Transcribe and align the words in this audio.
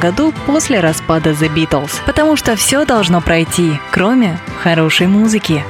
году 0.00 0.32
после 0.46 0.80
распада 0.80 1.30
The 1.30 1.52
Beatles. 1.54 1.92
Потому 2.06 2.36
что 2.36 2.56
все 2.56 2.84
должно 2.84 3.20
пройти, 3.20 3.72
кроме 3.90 4.38
хорошей 4.62 5.06
музыки. 5.06 5.62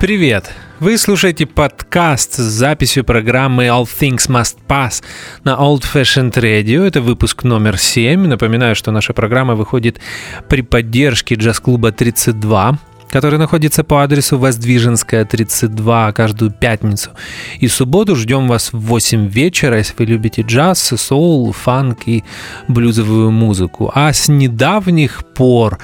Привет! 0.00 0.52
Вы 0.80 0.98
слушаете 0.98 1.46
подкаст 1.46 2.34
с 2.34 2.42
записью 2.42 3.04
программы 3.04 3.66
All 3.66 3.84
Things 3.84 4.28
Must 4.28 4.56
Pass 4.68 5.02
на 5.44 5.52
Old 5.52 5.82
Fashioned 5.82 6.32
Radio. 6.34 6.84
Это 6.84 7.00
выпуск 7.00 7.44
номер 7.44 7.78
7. 7.78 8.26
Напоминаю, 8.26 8.74
что 8.74 8.90
наша 8.90 9.12
программа 9.12 9.54
выходит 9.54 10.00
при 10.48 10.62
поддержке 10.62 11.36
джаз-клуба 11.36 11.92
32 11.92 12.78
который 13.14 13.38
находится 13.38 13.84
по 13.84 14.02
адресу 14.02 14.38
Воздвиженская, 14.38 15.24
32, 15.24 16.12
каждую 16.12 16.50
пятницу. 16.50 17.10
И 17.60 17.68
субботу 17.68 18.16
ждем 18.16 18.48
вас 18.48 18.72
в 18.72 18.80
8 18.80 19.28
вечера, 19.28 19.78
если 19.78 19.94
вы 19.96 20.06
любите 20.06 20.42
джаз, 20.42 20.92
соул, 20.96 21.52
фанк 21.52 22.08
и 22.08 22.24
блюзовую 22.66 23.30
музыку. 23.30 23.92
А 23.94 24.12
с 24.12 24.26
недавних 24.26 25.24
пор 25.32 25.78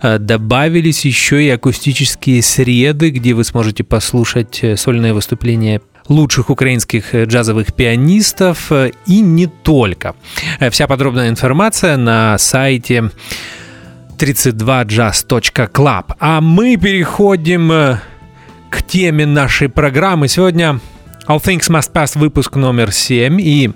э, 0.00 0.18
добавились 0.18 1.04
еще 1.04 1.42
и 1.42 1.48
акустические 1.48 2.40
среды, 2.40 3.10
где 3.10 3.34
вы 3.34 3.42
сможете 3.42 3.82
послушать 3.82 4.60
э, 4.62 4.76
сольные 4.76 5.12
выступления 5.12 5.80
лучших 6.08 6.50
украинских 6.50 7.16
э, 7.16 7.24
джазовых 7.24 7.74
пианистов 7.74 8.70
и 9.06 9.20
не 9.20 9.48
только. 9.48 10.14
Вся 10.70 10.86
подробная 10.86 11.30
информация 11.30 11.96
на 11.96 12.38
сайте 12.38 13.10
32jazz.club. 14.16 16.14
А 16.18 16.40
мы 16.40 16.76
переходим 16.76 17.70
э, 17.72 17.98
к 18.70 18.82
теме 18.82 19.26
нашей 19.26 19.68
программы. 19.68 20.28
Сегодня 20.28 20.80
All 21.26 21.42
Things 21.42 21.70
Must 21.70 21.92
Pass 21.92 22.18
выпуск 22.18 22.56
номер 22.56 22.92
7. 22.92 23.40
И 23.40 23.70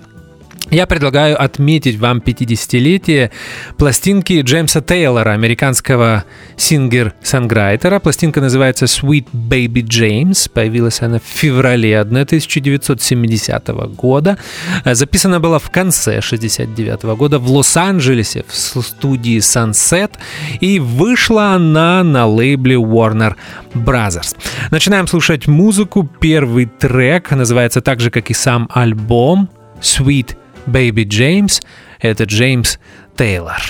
я 0.71 0.87
предлагаю 0.87 1.41
отметить 1.41 1.99
вам 1.99 2.19
50-летие 2.19 3.29
пластинки 3.77 4.41
Джеймса 4.41 4.81
Тейлора, 4.81 5.31
американского 5.31 6.23
singer-songwriter 6.55 7.84
а. 7.84 7.99
Пластинка 7.99 8.39
называется 8.39 8.85
Sweet 8.85 9.27
Baby 9.33 9.83
James. 9.83 10.49
Появилась 10.49 11.01
она 11.01 11.19
в 11.19 11.23
феврале 11.23 11.99
1970 11.99 13.67
года. 13.95 14.37
Записана 14.85 15.41
была 15.41 15.59
в 15.59 15.69
конце 15.69 16.21
69 16.21 17.03
года 17.17 17.37
в 17.37 17.51
Лос-Анджелесе 17.51 18.45
в 18.47 18.55
студии 18.55 19.39
Sunset. 19.39 20.11
И 20.61 20.79
вышла 20.79 21.55
она 21.55 22.01
на 22.03 22.25
лейбле 22.25 22.77
Warner 22.77 23.35
Brothers. 23.73 24.37
Начинаем 24.71 25.07
слушать 25.07 25.47
музыку. 25.47 26.09
Первый 26.21 26.65
трек 26.65 27.31
называется 27.31 27.81
так 27.81 27.99
же, 27.99 28.09
как 28.09 28.29
и 28.29 28.33
сам 28.33 28.69
альбом 28.73 29.49
Sweet 29.81 30.37
Baby 30.66 31.04
James — 31.04 32.00
это 32.00 32.24
Джеймс 32.24 32.78
Тейлор. 33.16 33.62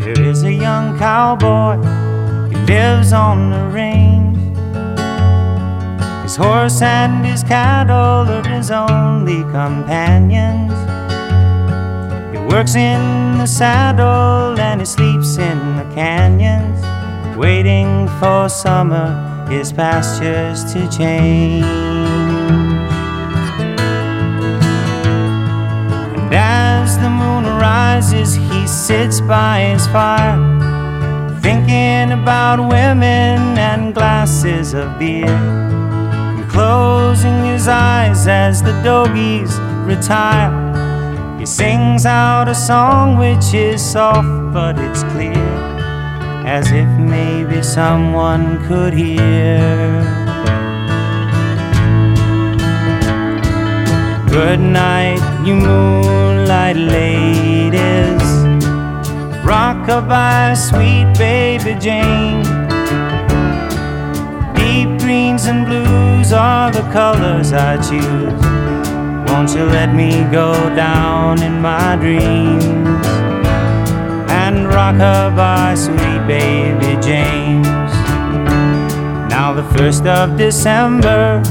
There 0.00 0.20
is 0.30 0.44
a 0.44 0.52
young 0.52 0.98
cowboy 0.98 1.76
who 1.76 2.58
lives 2.66 3.12
on 3.12 3.50
the 3.50 3.68
range. 3.70 4.38
His 6.22 6.36
horse 6.36 6.80
and 6.80 7.24
his 7.24 7.42
cattle 7.42 8.26
are 8.28 8.48
his 8.48 8.70
only 8.70 9.42
companions. 9.52 10.72
He 12.32 12.38
works 12.38 12.74
in 12.74 13.38
the 13.38 13.46
saddle 13.46 14.58
and 14.58 14.80
he 14.80 14.86
sleeps 14.86 15.36
in 15.36 15.76
the 15.76 15.84
canyons, 15.94 16.80
waiting 17.36 18.08
for 18.18 18.48
summer 18.48 19.29
his 19.51 19.73
pastures 19.73 20.63
to 20.71 20.79
change. 20.89 21.65
And 26.15 26.33
as 26.33 26.97
the 26.97 27.09
moon 27.09 27.43
rises, 27.59 28.35
he 28.35 28.65
sits 28.65 29.19
by 29.19 29.59
his 29.73 29.85
fire, 29.87 30.39
thinking 31.41 32.13
about 32.17 32.59
women 32.59 33.57
and 33.57 33.93
glasses 33.93 34.73
of 34.73 34.97
beer. 34.97 35.27
And 35.27 36.49
closing 36.49 37.43
his 37.43 37.67
eyes 37.67 38.27
as 38.27 38.63
the 38.63 38.71
doggies 38.83 39.59
retire, 39.85 41.37
he 41.37 41.45
sings 41.45 42.05
out 42.05 42.47
a 42.47 42.55
song 42.55 43.17
which 43.17 43.53
is 43.53 43.81
soft 43.83 44.53
but 44.53 44.79
it's 44.79 45.03
clear 45.03 45.70
as 46.45 46.71
if 46.71 46.87
maybe 46.99 47.61
someone 47.61 48.65
could 48.67 48.93
hear. 48.93 49.59
Good 54.29 54.59
night, 54.59 55.21
you 55.45 55.55
moonlight 55.55 56.77
ladies. 56.77 58.21
Rockabye, 59.43 60.55
sweet 60.55 61.07
baby 61.17 61.73
Jane. 61.79 62.43
Deep 64.55 64.99
greens 65.01 65.45
and 65.45 65.65
blues 65.65 66.31
are 66.31 66.71
the 66.71 66.83
colors 66.93 67.51
I 67.51 67.75
choose. 67.77 68.41
Won't 69.29 69.53
you 69.55 69.65
let 69.65 69.93
me 69.93 70.23
go 70.31 70.53
down 70.75 71.41
in 71.43 71.61
my 71.61 71.95
dreams? 71.97 73.30
And 74.71 74.75
rock 74.75 74.95
her 74.95 75.35
by 75.35 75.75
sweet 75.75 76.27
baby 76.27 76.99
James. 77.01 77.93
Now 79.29 79.53
the 79.53 79.63
first 79.75 80.05
of 80.05 80.37
December 80.37 81.41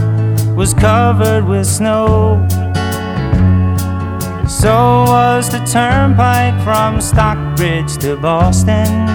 was 0.54 0.74
covered 0.74 1.44
with 1.44 1.66
snow. 1.66 2.46
So 4.48 5.04
was 5.06 5.50
the 5.50 5.64
turnpike 5.64 6.62
from 6.62 7.00
Stockbridge 7.00 7.96
to 7.98 8.16
Boston. 8.16 9.06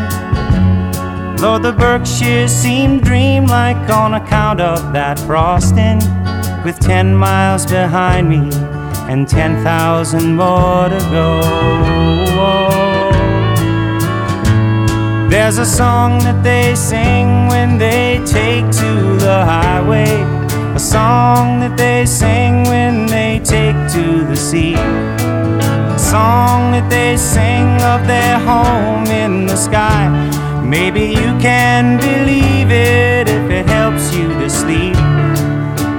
Lord, 1.37 1.63
the 1.63 1.73
Berkshires 1.73 2.51
seemed 2.51 3.03
dreamlike 3.03 3.89
on 3.89 4.13
account 4.13 4.61
of 4.61 4.93
that 4.93 5.19
frosting. 5.19 5.99
With 6.63 6.79
ten 6.79 7.13
miles 7.15 7.65
behind 7.67 8.27
me 8.29 8.49
and 9.07 9.27
ten 9.27 9.63
thousand 9.63 10.35
more 10.35 10.89
to 10.89 10.99
go. 11.11 12.84
There's 15.37 15.57
a 15.57 15.65
song 15.65 16.19
that 16.19 16.43
they 16.43 16.75
sing 16.75 17.47
when 17.49 17.77
they 17.77 18.21
take 18.25 18.63
to 18.71 19.17
the 19.17 19.43
highway. 19.43 20.23
A 20.73 20.79
song 20.79 21.59
that 21.59 21.75
they 21.75 22.05
sing 22.05 22.63
when 22.63 23.05
they 23.05 23.41
take 23.43 23.75
to 23.95 24.25
the 24.25 24.37
sea. 24.37 24.75
A 24.75 25.99
song 25.99 26.71
that 26.71 26.89
they 26.89 27.17
sing 27.17 27.67
of 27.81 28.07
their 28.07 28.39
home 28.39 29.07
in 29.07 29.45
the 29.45 29.57
sky. 29.57 30.07
Maybe 30.63 31.01
you 31.01 31.31
can 31.43 31.97
believe 31.97 32.71
it 32.71 33.27
if 33.27 33.51
it 33.51 33.65
helps 33.65 34.15
you 34.15 34.29
to 34.39 34.49
sleep. 34.49 34.95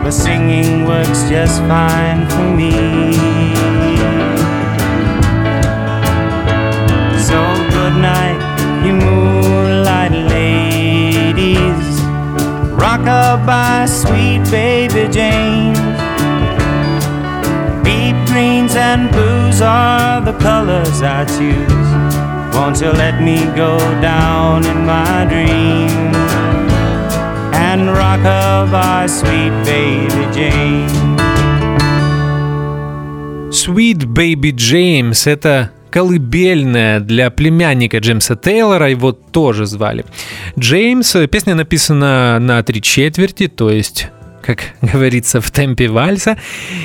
But 0.02 0.12
singing 0.12 0.86
works 0.86 1.28
just 1.28 1.60
fine 1.68 2.26
for 2.30 2.48
me. 2.56 3.15
Rockabye, 13.05 13.87
sweet 13.87 14.41
baby 14.49 15.07
James. 15.13 15.77
Deep 17.85 18.15
greens 18.25 18.75
and 18.75 19.11
blues 19.11 19.61
are 19.61 20.19
the 20.21 20.33
colors 20.39 21.01
I 21.03 21.25
choose. 21.25 21.89
Won't 22.55 22.81
you 22.81 22.91
let 22.91 23.21
me 23.21 23.45
go 23.55 23.77
down 24.01 24.65
in 24.65 24.85
my 24.85 25.25
dreams 25.29 26.17
and 27.53 27.81
rockabye, 27.99 29.07
sweet 29.09 29.53
baby 29.63 30.23
James? 30.33 30.91
Sweet 33.55 34.11
Baby 34.11 34.53
James — 34.53 35.27
это 35.27 35.71
колыбельная 35.96 37.00
для 37.00 37.30
племянника 37.30 37.96
Джеймса 37.96 38.36
Тейлора, 38.36 38.90
его 38.90 39.12
тоже 39.12 39.64
звали 39.64 40.04
Джеймс. 40.58 41.16
Песня 41.30 41.54
написана 41.54 42.38
на 42.38 42.62
три 42.62 42.82
четверти, 42.82 43.48
то 43.48 43.70
есть 43.70 44.08
как 44.42 44.74
говорится, 44.82 45.40
в 45.40 45.50
темпе 45.50 45.88
вальса. 45.88 46.36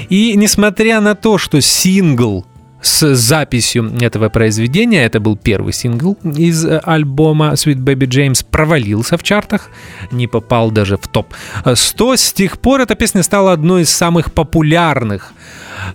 И 0.07 0.33
несмотря 0.37 1.01
на 1.01 1.15
то, 1.15 1.37
что 1.37 1.59
сингл 1.59 2.45
с 2.81 3.13
записью 3.13 3.91
этого 3.99 4.29
произведения, 4.29 5.03
это 5.03 5.19
был 5.19 5.35
первый 5.35 5.73
сингл 5.73 6.17
из 6.23 6.65
э, 6.65 6.79
альбома 6.81 7.51
Sweet 7.51 7.83
Baby 7.83 8.07
James, 8.07 8.45
провалился 8.49 9.17
в 9.17 9.23
чартах, 9.23 9.71
не 10.11 10.27
попал 10.27 10.71
даже 10.71 10.95
в 10.95 11.09
топ 11.09 11.33
100. 11.65 12.15
С 12.15 12.31
тех 12.31 12.57
пор 12.59 12.79
эта 12.79 12.95
песня 12.95 13.23
стала 13.23 13.51
одной 13.51 13.81
из 13.81 13.89
самых 13.89 14.31
популярных 14.31 15.33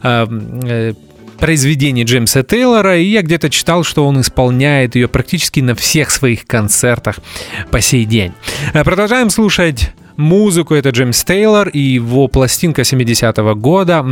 э, 0.03 0.27
э, 0.65 0.93
произведений 1.39 2.05
Джеймса 2.05 2.43
Тейлора, 2.43 2.99
и 2.99 3.05
я 3.05 3.23
где-то 3.23 3.51
читал, 3.51 3.85
что 3.85 4.07
он 4.07 4.21
исполняет 4.21 4.95
ее 4.95 5.09
практически 5.09 5.61
на 5.61 5.75
всех 5.75 6.11
своих 6.11 6.47
концертах 6.47 7.19
по 7.71 7.81
сей 7.81 8.05
день. 8.05 8.33
Продолжаем 8.73 9.31
слушать 9.31 9.93
музыку. 10.17 10.75
Это 10.75 10.91
Джеймс 10.91 11.25
Тейлор 11.25 11.69
и 11.69 11.79
его 11.79 12.29
пластинка 12.29 12.83
70-го 12.83 13.55
года 13.55 14.05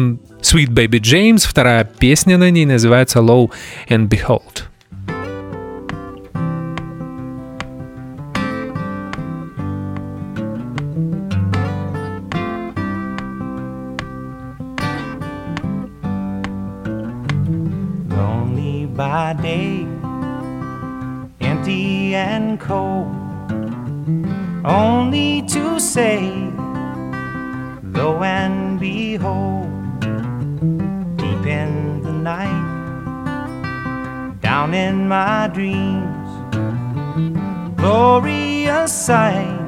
Sweet 0.43 0.69
Baby 0.69 1.01
James. 1.01 1.49
Вторая 1.49 1.85
песня 1.85 2.37
на 2.37 2.51
ней 2.51 2.67
называется 2.67 3.21
Low 3.21 3.51
and 3.89 4.09
Behold. 4.09 4.74
By 19.15 19.33
day, 19.35 19.87
empty 21.41 22.17
and 22.17 22.59
cold, 22.59 23.15
only 24.65 25.43
to 25.43 25.79
say, 25.79 26.19
Lo 27.95 28.25
and 28.25 28.81
behold 28.81 29.71
deep 31.17 31.47
in 31.47 32.03
the 32.03 32.11
night, 32.11 32.67
down 34.41 34.75
in 34.75 35.07
my 35.07 35.47
dreams. 35.47 36.29
Glorious 37.77 38.93
sight 38.93 39.61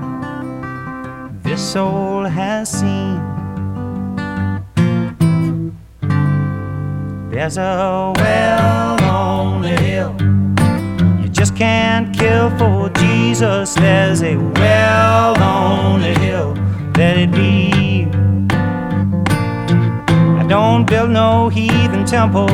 this 1.45 1.63
soul 1.73 2.25
has 2.25 2.69
seen. 2.69 3.21
There's 7.31 7.59
a 7.59 8.13
well 8.17 8.86
you 9.97 11.29
just 11.31 11.57
can't 11.57 12.15
kill 12.17 12.51
for 12.59 12.91
Jesus. 12.91 13.75
There's 13.75 14.23
a 14.23 14.37
well 14.37 15.43
on 15.43 16.01
the 16.03 16.19
hill, 16.19 16.55
let 16.97 17.17
it 17.17 17.33
be. 17.33 18.07
I 20.41 20.47
don't 20.47 20.85
build 20.87 21.11
no 21.11 21.49
heathen 21.49 22.05
temples 22.05 22.51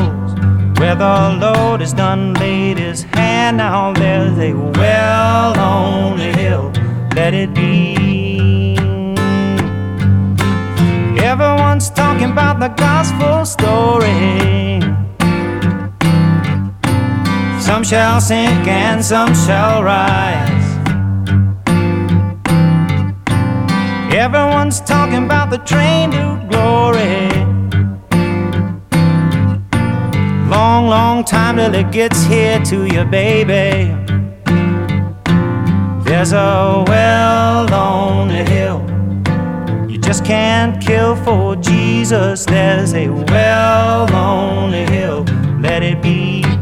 where 0.79 0.95
the 0.95 1.37
Lord 1.41 1.81
has 1.81 1.93
done 1.93 2.33
laid 2.35 2.77
his 2.77 3.03
hand. 3.03 3.57
Now 3.57 3.91
there's 3.93 4.37
a 4.37 4.53
well 4.53 5.59
on 5.59 6.17
the 6.17 6.31
hill, 6.37 6.71
let 7.15 7.33
it 7.33 7.53
be. 7.53 8.77
Everyone's 11.21 11.89
talking 11.89 12.31
about 12.31 12.59
the 12.59 12.69
gospel 12.69 13.45
story. 13.45 14.72
Some 17.63 17.85
shall 17.85 18.19
sink 18.19 18.67
and 18.67 19.03
some 19.03 19.33
shall 19.33 19.83
rise. 19.83 20.65
Everyone's 24.13 24.81
talking 24.81 25.23
about 25.23 25.49
the 25.49 25.59
train 25.59 26.11
to 26.11 26.45
glory. 26.49 27.29
Long, 30.49 30.89
long 30.89 31.23
time 31.23 31.55
till 31.55 31.73
it 31.73 31.89
gets 31.93 32.25
here 32.25 32.59
to 32.65 32.85
you, 32.93 33.05
baby. 33.05 33.95
There's 36.03 36.33
a 36.33 36.83
well 36.85 37.73
on 37.73 38.27
the 38.27 38.43
hill. 38.43 38.81
You 39.89 39.99
just 39.99 40.25
can't 40.25 40.83
kill 40.85 41.15
for 41.15 41.55
Jesus. 41.55 42.45
There's 42.45 42.93
a 42.93 43.07
well 43.07 44.13
on 44.13 44.71
the 44.71 44.85
hill. 44.91 45.23
Let 45.61 45.81
it 45.81 46.01
be. 46.01 46.52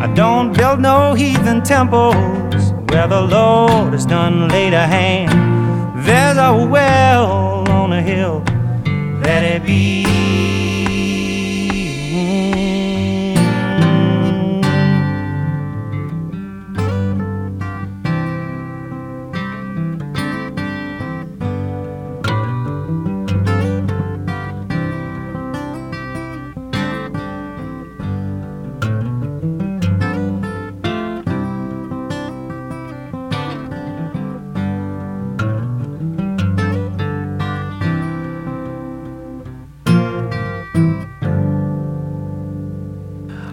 I 0.00 0.06
don't 0.14 0.56
build 0.56 0.78
no 0.80 1.14
heathen 1.14 1.60
temples 1.62 2.72
where 2.90 3.08
the 3.08 3.20
Lord 3.20 3.92
has 3.92 4.06
done 4.06 4.48
laid 4.48 4.72
a 4.72 4.86
hand. 4.86 5.30
There's 6.06 6.36
a 6.36 6.54
well 6.66 7.68
on 7.68 7.92
a 7.92 8.00
hill, 8.00 8.44
let 9.22 9.42
it 9.42 9.66
be. 9.66 10.47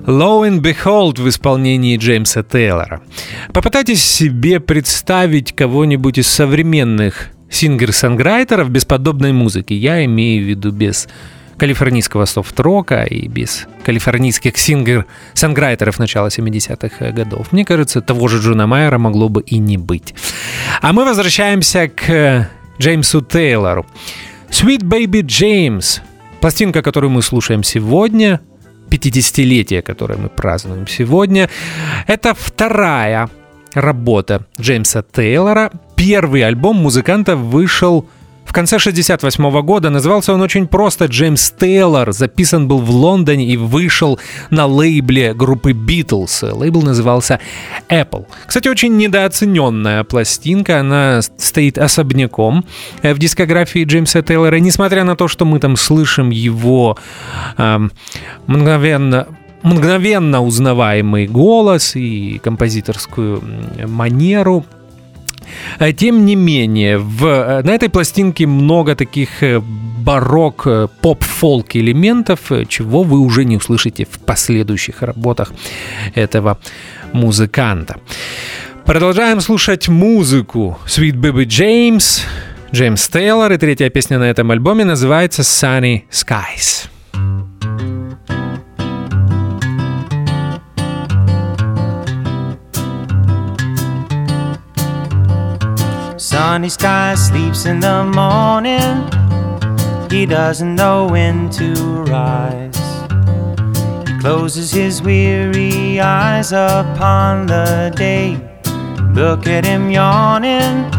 Lo 0.05 0.47
and 0.47 0.61
Behold 0.61 1.19
в 1.19 1.27
исполнении 1.27 1.97
Джеймса 1.97 2.43
Тейлора. 2.43 3.01
Попытайтесь 3.53 4.03
себе 4.03 4.59
представить 4.59 5.55
кого-нибудь 5.55 6.19
из 6.19 6.27
современных 6.27 7.29
singer-songwriter 7.49 8.56
ов 8.56 8.69
без 8.69 8.85
подобной 8.85 9.33
музыки. 9.33 9.73
Я 9.73 10.05
имею 10.05 10.43
в 10.43 10.47
виду 10.47 10.71
без 10.71 11.07
калифорнийского 11.57 12.25
софт-рока 12.25 13.03
и 13.03 13.27
без 13.27 13.67
калифорнийских 13.83 14.57
singer-songwriter 14.57 15.82
ов 15.82 15.97
начала 15.97 16.27
70-х 16.27 17.11
годов. 17.11 17.51
Мне 17.51 17.65
кажется, 17.65 18.01
того 18.01 18.27
же 18.27 18.41
Джона 18.41 18.67
Майера 18.67 18.99
могло 18.99 19.27
бы 19.27 19.41
и 19.41 19.57
не 19.57 19.77
быть. 19.77 20.13
А 20.81 20.93
мы 20.93 21.05
возвращаемся 21.05 21.87
к 21.87 22.49
Джеймсу 22.79 23.21
Тейлору. 23.21 23.87
Sweet 24.49 24.83
Baby 24.83 25.21
James, 25.23 26.01
пластинка, 26.41 26.83
которую 26.83 27.09
мы 27.09 27.23
слушаем 27.23 27.63
сегодня, 27.63 28.41
50-летие, 28.89 29.81
которое 29.81 30.17
мы 30.17 30.29
празднуем 30.29 30.87
сегодня. 30.87 31.49
Это 32.07 32.33
вторая 32.33 33.29
работа 33.73 34.45
Джеймса 34.59 35.03
Тейлора. 35.03 35.71
Первый 35.95 36.43
альбом 36.43 36.77
музыканта 36.77 37.35
вышел 37.35 38.01
в 38.01 38.07
конце 38.55 38.79
68 38.79 39.61
года. 39.61 39.89
Назывался 39.89 40.33
он 40.33 40.41
очень 40.41 40.67
просто 40.67 41.05
«Джеймс 41.05 41.51
Тейлор». 41.51 42.13
Записан 42.13 42.67
был 42.69 42.79
в 42.79 42.89
Лондоне 42.89 43.45
и 43.45 43.57
вышел 43.57 44.17
на 44.49 44.65
лейбле 44.65 45.33
группы 45.33 45.73
Beatles. 45.73 46.53
Лейбл 46.53 46.81
назывался 46.81 47.39
Apple. 47.89 48.25
Кстати, 48.47 48.69
очень 48.69 48.95
недооцененная 48.95 50.05
пластинка. 50.05 50.79
Она 50.79 51.21
стоит 51.21 51.77
особняком 51.77 52.65
в 53.03 53.17
дискографии 53.19 53.83
Джеймса 53.83 54.21
Тейлора. 54.21 54.55
Несмотря 54.55 55.03
на 55.03 55.17
то, 55.17 55.27
что 55.27 55.43
мы 55.43 55.59
там 55.59 55.75
слышим 55.75 56.29
его 56.29 56.97
э, 57.57 57.79
мгновенно 58.47 59.27
мгновенно 59.63 60.43
узнаваемый 60.43 61.25
голос 61.25 61.95
и 61.95 62.39
композиторскую 62.43 63.43
манеру, 63.87 64.63
тем 65.97 66.25
не 66.25 66.35
менее, 66.35 66.97
в, 66.97 67.61
на 67.63 67.71
этой 67.71 67.89
пластинке 67.89 68.45
много 68.45 68.95
таких 68.95 69.29
барок, 69.99 70.67
поп-фолк 71.01 71.75
элементов, 71.75 72.51
чего 72.67 73.03
вы 73.03 73.19
уже 73.19 73.43
не 73.43 73.57
услышите 73.57 74.05
в 74.05 74.19
последующих 74.19 75.01
работах 75.01 75.51
этого 76.13 76.59
музыканта. 77.13 77.99
Продолжаем 78.85 79.41
слушать 79.41 79.87
музыку 79.87 80.77
Sweet 80.85 81.15
Baby 81.15 81.45
James, 81.45 82.21
Джеймс 82.71 83.07
Тейлор, 83.07 83.51
и 83.51 83.57
третья 83.57 83.89
песня 83.89 84.19
на 84.19 84.25
этом 84.25 84.51
альбоме 84.51 84.85
называется 84.85 85.41
Sunny 85.41 86.03
Skies. 86.11 86.87
Sunny 96.35 96.67
sky 96.67 97.15
sleeps 97.15 97.65
in 97.65 97.79
the 97.79 98.03
morning. 98.03 99.07
He 100.11 100.25
doesn't 100.25 100.75
know 100.75 101.07
when 101.07 101.49
to 101.51 101.73
rise. 102.11 102.77
He 104.05 104.19
closes 104.19 104.69
his 104.69 105.01
weary 105.01 106.01
eyes 106.01 106.51
upon 106.51 107.45
the 107.45 107.93
day. 107.95 108.35
Look 109.13 109.47
at 109.47 109.63
him 109.65 109.89
yawning. 109.89 110.91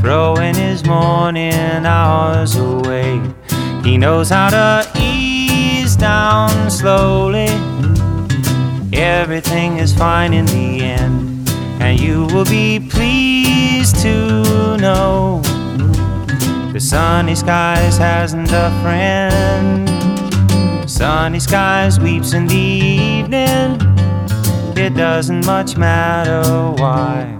throwing 0.00 0.56
his 0.56 0.84
morning 0.84 1.86
hours 1.86 2.56
away. 2.56 3.22
He 3.84 3.96
knows 3.96 4.30
how 4.30 4.50
to 4.50 4.90
ease 4.98 5.94
down 5.94 6.68
slowly. 6.68 7.46
Everything 8.92 9.78
is 9.78 9.94
fine 9.94 10.32
in 10.34 10.46
the 10.46 10.80
end, 10.82 10.89
and 11.90 11.98
you 11.98 12.24
will 12.26 12.44
be 12.44 12.78
pleased 12.78 13.96
to 13.96 14.76
know 14.76 15.40
the 16.72 16.78
sunny 16.78 17.34
skies 17.34 17.98
hasn't 17.98 18.48
a 18.52 18.70
friend. 18.80 19.88
Sunny 20.88 21.40
skies 21.40 21.98
weeps 21.98 22.32
in 22.32 22.46
the 22.46 22.54
evening. 22.54 23.76
It 24.76 24.94
doesn't 24.94 25.44
much 25.44 25.76
matter 25.76 26.42
why. 26.80 27.36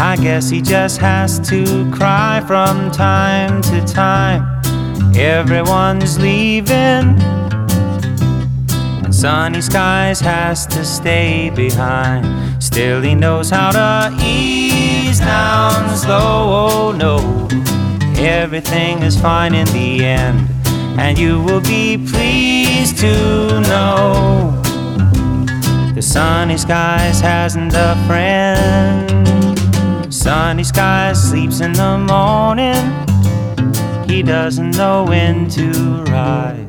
I 0.00 0.16
guess 0.20 0.50
he 0.50 0.60
just 0.60 0.98
has 0.98 1.38
to 1.50 1.88
cry 1.92 2.42
from 2.44 2.90
time 2.90 3.62
to 3.62 3.80
time. 3.86 4.42
Everyone's 5.14 6.18
leaving, 6.18 7.16
sunny 9.24 9.62
skies 9.62 10.20
has 10.20 10.66
to 10.66 10.84
stay 10.84 11.48
behind. 11.48 12.62
Still, 12.62 13.00
he 13.00 13.14
knows 13.14 13.48
how 13.48 13.70
to 13.70 14.14
ease 14.22 15.18
down 15.18 15.96
slow. 15.96 16.68
Oh 16.68 16.92
no, 16.92 17.48
everything 18.18 19.02
is 19.02 19.18
fine 19.18 19.54
in 19.54 19.64
the 19.68 20.04
end, 20.04 20.46
and 20.98 21.18
you 21.18 21.42
will 21.42 21.62
be 21.62 21.96
pleased 21.96 22.98
to 22.98 23.62
know 23.62 24.60
the 25.94 26.02
sunny 26.02 26.58
skies 26.58 27.18
hasn't 27.18 27.72
a 27.74 27.96
friend. 28.06 29.08
Sunny 30.12 30.64
skies 30.64 31.30
sleeps 31.30 31.62
in 31.62 31.72
the 31.72 31.96
morning. 31.96 32.84
He 34.06 34.22
doesn't 34.22 34.72
know 34.76 35.04
when 35.04 35.48
to 35.48 35.70
rise. 36.12 36.63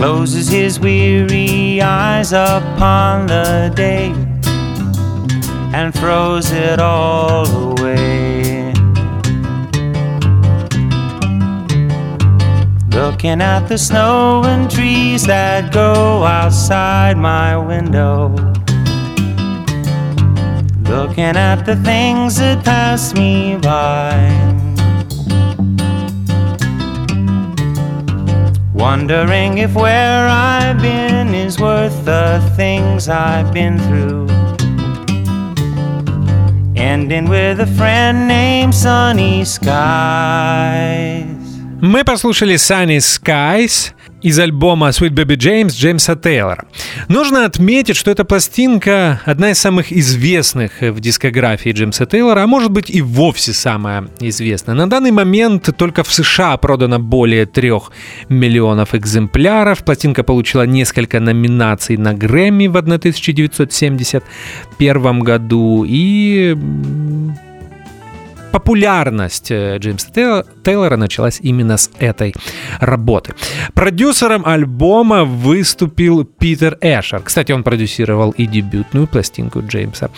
Closes 0.00 0.48
his 0.48 0.80
weary 0.80 1.82
eyes 1.82 2.32
upon 2.32 3.26
the 3.26 3.70
day 3.76 4.14
and 5.74 5.92
throws 5.92 6.52
it 6.52 6.80
all 6.80 7.46
away. 7.46 8.72
Looking 12.88 13.42
at 13.42 13.68
the 13.68 13.76
snow 13.76 14.42
and 14.46 14.70
trees 14.70 15.26
that 15.26 15.70
grow 15.70 16.24
outside 16.24 17.18
my 17.18 17.58
window. 17.58 18.30
Looking 20.88 21.36
at 21.36 21.66
the 21.66 21.76
things 21.84 22.38
that 22.38 22.64
pass 22.64 23.12
me 23.12 23.58
by. 23.58 24.59
Wondering 28.79 29.59
if 29.59 29.73
where 29.73 30.27
I've 30.27 30.81
been 30.81 31.33
is 31.33 31.59
worth 31.59 32.05
the 32.05 32.41
things 32.55 33.07
I've 33.07 33.53
been 33.53 33.79
through. 33.79 34.27
Ending 36.75 37.29
with 37.29 37.59
a 37.61 37.67
friend 37.77 38.27
named 38.27 38.73
Sunny 38.73 39.43
Skies. 39.45 41.25
Мы 41.81 42.03
послушали 42.03 42.57
Sunny 42.57 42.99
Skies 42.99 43.93
Из 44.22 44.38
альбома 44.38 44.88
Sweet 44.88 45.10
Baby 45.10 45.36
James 45.36 45.72
Джеймса 45.72 46.16
Тейлора. 46.16 46.64
Нужно 47.08 47.44
отметить, 47.44 47.96
что 47.96 48.10
эта 48.10 48.24
пластинка 48.24 49.20
одна 49.24 49.50
из 49.50 49.58
самых 49.58 49.92
известных 49.92 50.80
в 50.80 51.00
дискографии 51.00 51.70
Джеймса 51.70 52.06
Тейлора, 52.06 52.42
а 52.42 52.46
может 52.46 52.70
быть 52.70 52.90
и 52.90 53.02
вовсе 53.02 53.52
самая 53.52 54.08
известная. 54.20 54.74
На 54.74 54.88
данный 54.88 55.10
момент 55.10 55.70
только 55.76 56.04
в 56.04 56.12
США 56.12 56.56
продано 56.56 56.98
более 56.98 57.46
трех 57.46 57.92
миллионов 58.28 58.94
экземпляров. 58.94 59.84
Пластинка 59.84 60.22
получила 60.22 60.66
несколько 60.66 61.20
номинаций 61.20 61.96
на 61.96 62.14
Грэмми 62.14 62.66
в 62.66 62.76
1971 62.76 65.20
году 65.20 65.84
и 65.86 66.56
популярность 68.50 69.50
э, 69.50 69.78
Джеймса 69.78 70.44
Тейлора 70.64 70.96
началась 70.96 71.40
именно 71.40 71.76
с 71.76 71.90
этой 71.98 72.34
работы. 72.80 73.34
Продюсером 73.74 74.44
альбома 74.44 75.24
выступил 75.24 76.24
Питер 76.24 76.76
Эшер. 76.80 77.22
Кстати, 77.22 77.52
он 77.52 77.62
продюсировал 77.62 78.30
и 78.32 78.46
дебютную 78.46 79.06
пластинку 79.06 79.62
Джеймса 79.66 80.10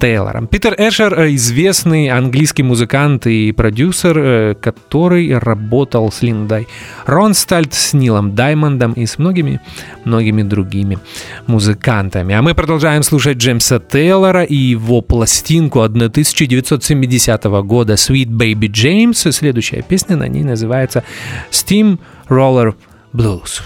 Тейлора. 0.00 0.46
Питер 0.46 0.74
Эшер 0.78 1.18
э, 1.18 1.34
известный 1.34 2.08
английский 2.08 2.62
музыкант 2.62 3.26
и 3.26 3.52
продюсер, 3.52 4.18
э, 4.18 4.54
который 4.54 5.38
работал 5.38 6.12
с 6.12 6.22
Линдой 6.22 6.68
Ронстальд, 7.06 7.72
с 7.74 7.92
Нилом 7.92 8.34
Даймондом 8.34 8.92
и 8.92 9.06
с 9.06 9.18
многими-многими 9.18 10.42
другими 10.42 10.98
музыкантами. 11.46 12.34
А 12.34 12.42
мы 12.42 12.54
продолжаем 12.54 13.02
слушать 13.02 13.38
Джеймса 13.38 13.80
Тейлора 13.80 14.44
и 14.44 14.54
его 14.54 15.00
пластинку 15.00 15.80
1970 15.80 17.44
года 17.44 17.69
года 17.70 17.92
Sweet 17.92 18.26
Baby 18.26 18.68
James. 18.68 19.30
Следующая 19.30 19.82
песня 19.82 20.16
на 20.16 20.26
ней 20.26 20.42
называется 20.42 21.04
Steam 21.52 22.00
Roller 22.28 22.74
Blues. 23.14 23.62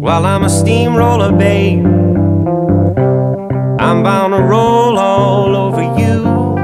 While 0.00 0.24
I'm 0.24 0.44
a 0.44 0.48
steamroller, 0.48 1.32
babe, 1.32 1.84
I'm 3.80 4.02
bound 4.04 4.32
to 4.32 4.42
roll 4.42 4.96
all 4.96 5.54
over 5.56 5.82
you. 5.82 6.56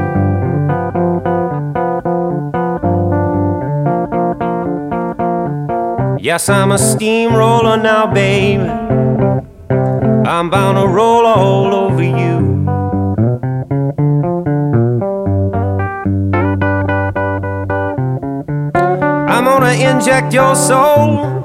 Yes, 6.18 6.48
I'm 6.48 6.70
a 6.72 6.78
steamroller 6.78 7.76
now, 7.76 8.06
babe. 8.06 8.60
I'm 10.26 10.48
bound 10.48 10.78
to 10.78 10.86
roll 10.86 11.26
all 11.26 11.74
over 11.74 12.02
you. 12.02 12.75
Gonna 19.66 19.96
inject 19.96 20.32
your 20.32 20.54
soul 20.54 21.44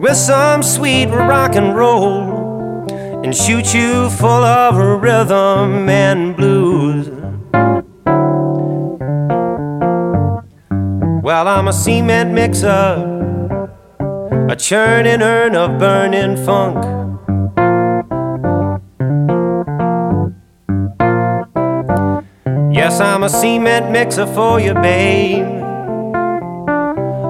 with 0.00 0.16
some 0.16 0.62
sweet 0.62 1.06
rock 1.06 1.54
and 1.54 1.74
roll 1.74 2.84
and 3.24 3.34
shoot 3.34 3.72
you 3.72 4.10
full 4.10 4.44
of 4.44 4.76
rhythm 4.76 5.88
and 5.88 6.36
blues. 6.36 7.08
Well, 11.22 11.48
I'm 11.48 11.68
a 11.68 11.72
cement 11.72 12.32
mixer, 12.32 12.94
a 14.50 14.56
churning 14.56 15.22
urn 15.22 15.56
of 15.56 15.78
burning 15.78 16.36
funk. 16.44 16.84
Yes, 22.74 23.00
I'm 23.00 23.22
a 23.22 23.30
cement 23.30 23.90
mixer 23.90 24.26
for 24.26 24.60
you, 24.60 24.74
babe 24.74 25.61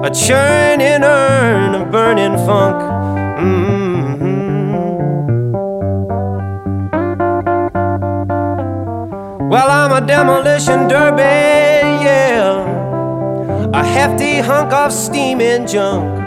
a 0.03 0.11
churning 0.11 1.01
urn 1.01 1.75
of 1.75 1.89
burning 1.89 2.35
funk. 2.45 2.75
Mm-hmm. 3.39 4.23
Well, 9.49 9.69
I'm 9.71 10.03
a 10.03 10.05
demolition 10.05 10.89
derby, 10.89 11.21
yeah, 12.03 12.65
a 13.73 13.83
hefty 13.85 14.39
hunk 14.39 14.73
of 14.73 14.91
steaming 14.91 15.67
junk. 15.67 16.22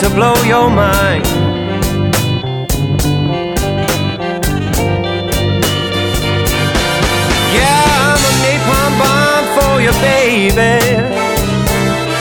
To 0.00 0.10
blow 0.10 0.34
your 0.44 0.68
mind. 0.68 1.24
Yeah, 7.56 7.82
I'm 8.04 8.20
a 8.20 8.32
napalm 8.44 8.92
bomb 9.00 9.46
for 9.56 9.80
you, 9.80 9.92
baby. 10.04 10.84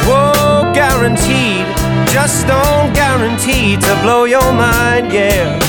Whoa, 0.07 0.71
guaranteed, 0.73 1.65
just 2.13 2.47
don't 2.47 2.93
guarantee 2.93 3.75
to 3.75 3.99
blow 4.01 4.23
your 4.23 4.53
mind, 4.53 5.11
yeah. 5.11 5.59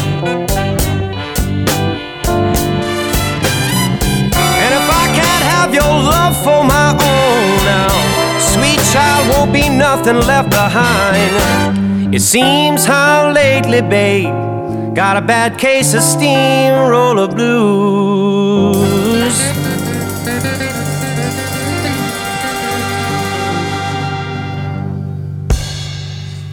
And 4.62 4.70
if 4.78 4.86
I 5.02 5.06
can't 5.18 5.44
have 5.54 5.74
your 5.74 5.92
love 6.12 6.36
for 6.44 6.62
my 6.62 6.90
own 6.92 7.64
now 7.64 7.96
sweet 8.38 8.80
child 8.92 9.28
won't 9.30 9.52
be 9.52 9.68
nothing 9.68 10.16
left 10.16 10.50
behind. 10.50 11.85
It 12.16 12.22
seems 12.22 12.86
how 12.86 13.30
lately, 13.30 13.82
babe, 13.82 14.32
got 14.94 15.18
a 15.18 15.20
bad 15.20 15.58
case 15.58 15.92
of 15.92 16.00
steamroller 16.00 17.28
blues. 17.28 18.72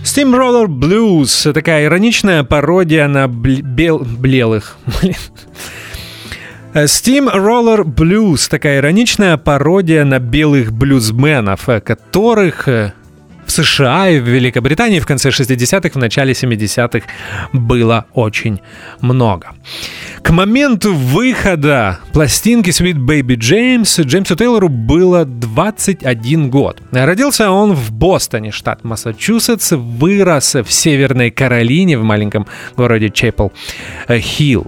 Steamroller 0.03 0.67
Blues— 0.67 1.53
такая 1.53 1.85
ироничная 1.85 2.43
пародия 2.43 3.07
на 3.07 3.29
бел... 3.29 3.99
блелых. 3.99 4.75
Steam 6.73 7.33
Roller 7.33 7.85
Blues— 7.85 8.49
такая 8.49 8.79
ироничная 8.79 9.37
пародия 9.37 10.03
на 10.03 10.19
белых 10.19 10.73
блюзменов, 10.73 11.69
э, 11.69 11.79
которых 11.79 12.67
э, 12.67 12.91
США 13.53 14.09
и 14.09 14.19
в 14.19 14.27
Великобритании 14.27 14.99
в 14.99 15.05
конце 15.05 15.29
60-х, 15.29 15.89
в 15.93 15.97
начале 15.97 16.33
70-х 16.33 17.07
было 17.53 18.05
очень 18.13 18.59
много. 19.01 19.51
К 20.21 20.31
моменту 20.31 20.93
выхода 20.93 21.99
пластинки 22.13 22.69
Sweet 22.69 22.97
Baby 22.97 23.37
James 23.37 24.03
Джеймсу 24.03 24.35
Тейлору 24.35 24.69
было 24.69 25.25
21 25.25 26.49
год. 26.49 26.81
Родился 26.91 27.51
он 27.51 27.73
в 27.73 27.91
Бостоне, 27.91 28.51
штат 28.51 28.83
Массачусетс, 28.83 29.73
вырос 29.73 30.55
в 30.55 30.71
Северной 30.71 31.31
Каролине, 31.31 31.97
в 31.97 32.03
маленьком 32.03 32.47
городе 32.75 33.07
Чепл-Хилл. 33.07 34.67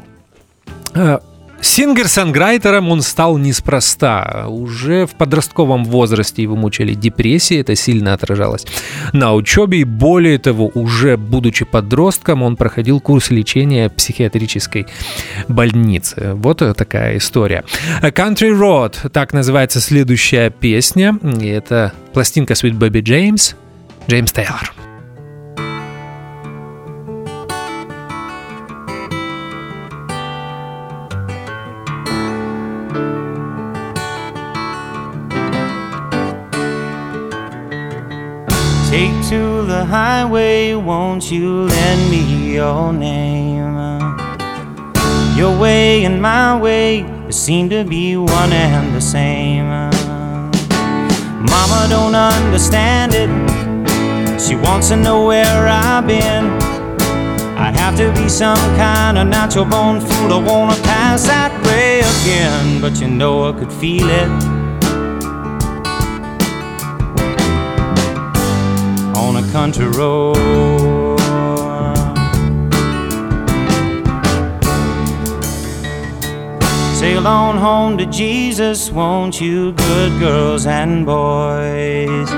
Singer-songwriter 1.61 2.76
ом 2.76 2.89
он 2.91 3.01
стал 3.01 3.37
неспроста. 3.37 4.45
Уже 4.47 5.05
в 5.05 5.15
подростковом 5.15 5.83
возрасте 5.83 6.43
его 6.43 6.55
мучили 6.55 6.93
депрессии, 6.93 7.59
это 7.59 7.75
сильно 7.75 8.13
отражалось 8.13 8.65
на 9.13 9.33
учебе. 9.33 9.79
И 9.79 9.83
более 9.83 10.37
того, 10.37 10.71
уже 10.73 11.17
будучи 11.17 11.65
подростком, 11.65 12.43
он 12.43 12.55
проходил 12.55 12.99
курс 12.99 13.31
лечения 13.31 13.89
психиатрической 13.89 14.87
больнице. 15.47 16.33
Вот 16.35 16.59
такая 16.77 17.17
история. 17.17 17.63
Country 18.01 18.51
Road, 18.51 19.09
так 19.09 19.33
называется 19.33 19.81
следующая 19.81 20.51
песня. 20.51 21.17
И 21.41 21.47
это 21.47 21.93
пластинка 22.13 22.53
Sweet 22.53 22.77
Baby 22.77 23.01
James, 23.01 23.55
Джеймс 24.07 24.31
Тейлор. 24.31 24.84
Take 38.95 39.27
to 39.27 39.65
the 39.65 39.83
highway, 39.83 40.73
won't 40.73 41.29
you 41.29 41.63
lend 41.63 42.09
me 42.09 42.53
your 42.53 42.93
name? 42.93 43.75
Your 45.35 45.59
way 45.59 46.05
and 46.05 46.21
my 46.21 46.57
way 46.57 47.05
seem 47.29 47.69
to 47.71 47.83
be 47.83 48.15
one 48.15 48.53
and 48.53 48.95
the 48.95 49.01
same. 49.01 49.67
Mama 51.51 51.87
don't 51.89 52.15
understand 52.15 53.11
it. 53.13 53.29
She 54.39 54.55
wants 54.55 54.87
to 54.87 54.95
know 54.95 55.25
where 55.25 55.67
I've 55.67 56.07
been. 56.07 56.45
I'd 57.57 57.75
have 57.75 57.97
to 57.97 58.13
be 58.13 58.29
some 58.29 58.55
kind 58.77 59.17
of 59.17 59.27
natural 59.27 59.65
born 59.65 59.99
fool 59.99 60.29
to 60.29 60.39
wanna 60.39 60.81
pass 60.83 61.27
that 61.27 61.51
way 61.65 61.99
again. 61.99 62.79
But 62.79 63.01
you 63.01 63.09
know 63.09 63.49
I 63.49 63.59
could 63.59 63.73
feel 63.73 64.09
it. 64.09 64.54
Country 69.55 69.87
road. 69.87 70.35
Sail 76.99 77.25
on 77.25 77.55
home 77.55 77.97
to 77.97 78.05
Jesus, 78.07 78.91
won't 78.91 79.39
you, 79.39 79.71
good 79.71 80.19
girls 80.19 80.65
and 80.65 81.05
boys? 81.05 82.29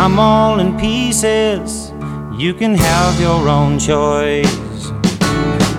I'm 0.00 0.16
all 0.20 0.60
in 0.60 0.78
pieces, 0.78 1.92
you 2.38 2.54
can 2.54 2.76
have 2.76 3.20
your 3.20 3.48
own 3.48 3.80
choice. 3.80 4.56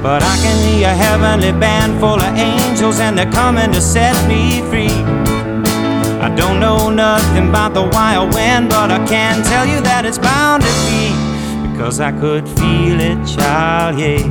But 0.04 0.24
I 0.24 0.36
can 0.44 0.58
hear 0.68 0.90
a 0.90 0.94
heavenly 0.94 1.54
band 1.54 2.02
full 2.02 2.20
of 2.20 2.38
angels, 2.38 3.00
and 3.00 3.18
they're 3.18 3.32
coming 3.32 3.72
to 3.72 3.80
set 3.80 4.16
me 4.28 4.60
free. 4.70 5.47
I 6.28 6.36
don't 6.36 6.60
know 6.60 6.90
nothing 6.90 7.48
about 7.48 7.74
the 7.74 7.84
why 7.84 8.18
wild 8.18 8.34
wind, 8.34 8.68
but 8.68 8.92
I 8.92 8.98
can 9.08 9.42
tell 9.46 9.66
you 9.66 9.80
that 9.80 10.06
it's 10.06 10.18
bound 10.18 10.62
to 10.62 10.70
be 10.86 11.16
because 11.72 12.02
I 12.02 12.12
could 12.12 12.46
feel 12.50 13.00
it, 13.00 13.26
child, 13.26 13.98
yeah. 13.98 14.26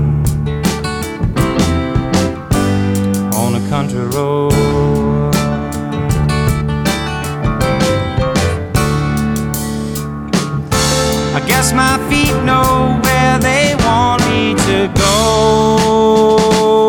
On 3.34 3.54
a 3.54 3.68
country 3.70 4.04
road. 4.14 4.52
I 11.34 11.40
guess 11.46 11.72
my 11.72 11.96
feet 12.10 12.36
know 12.44 13.00
where 13.04 13.38
they 13.38 13.74
want 13.86 14.20
me 14.28 14.54
to 14.68 14.92
go. 14.98 16.88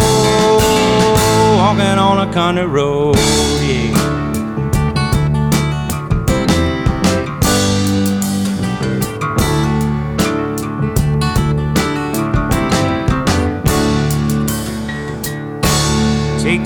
Walking 1.56 1.98
on 1.98 2.28
a 2.28 2.34
country 2.34 2.66
road, 2.66 3.16
yeah. 3.62 4.07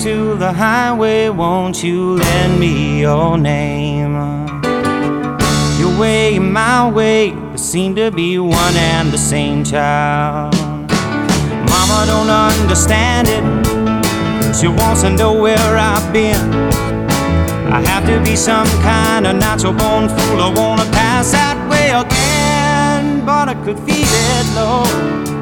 To 0.02 0.34
the 0.34 0.52
highway, 0.52 1.28
won't 1.28 1.84
you 1.84 2.16
lend 2.16 2.58
me 2.58 3.02
your 3.02 3.38
name? 3.38 4.14
Your 5.78 5.96
way 5.96 6.34
and 6.34 6.52
my 6.52 6.90
way 6.90 7.32
seem 7.54 7.94
to 7.94 8.10
be 8.10 8.36
one 8.36 8.76
and 8.76 9.12
the 9.12 9.18
same 9.18 9.62
child. 9.62 10.56
Mama 11.70 12.04
don't 12.06 12.28
understand 12.28 13.28
it. 13.28 14.56
She 14.56 14.66
wants 14.66 15.02
to 15.02 15.10
know 15.10 15.40
where 15.40 15.76
I've 15.78 16.12
been. 16.12 16.52
I 17.72 17.80
have 17.86 18.04
to 18.06 18.20
be 18.28 18.34
some 18.34 18.66
kind 18.82 19.24
of 19.24 19.36
natural 19.36 19.72
born 19.72 20.08
fool. 20.08 20.40
I 20.40 20.52
wanna 20.52 20.90
pass 20.90 21.30
that 21.30 21.56
way 21.70 21.90
again, 21.90 23.24
but 23.24 23.48
I 23.48 23.54
could 23.62 23.78
feel 23.78 24.08
it, 24.10 24.46
Lord. 24.56 25.41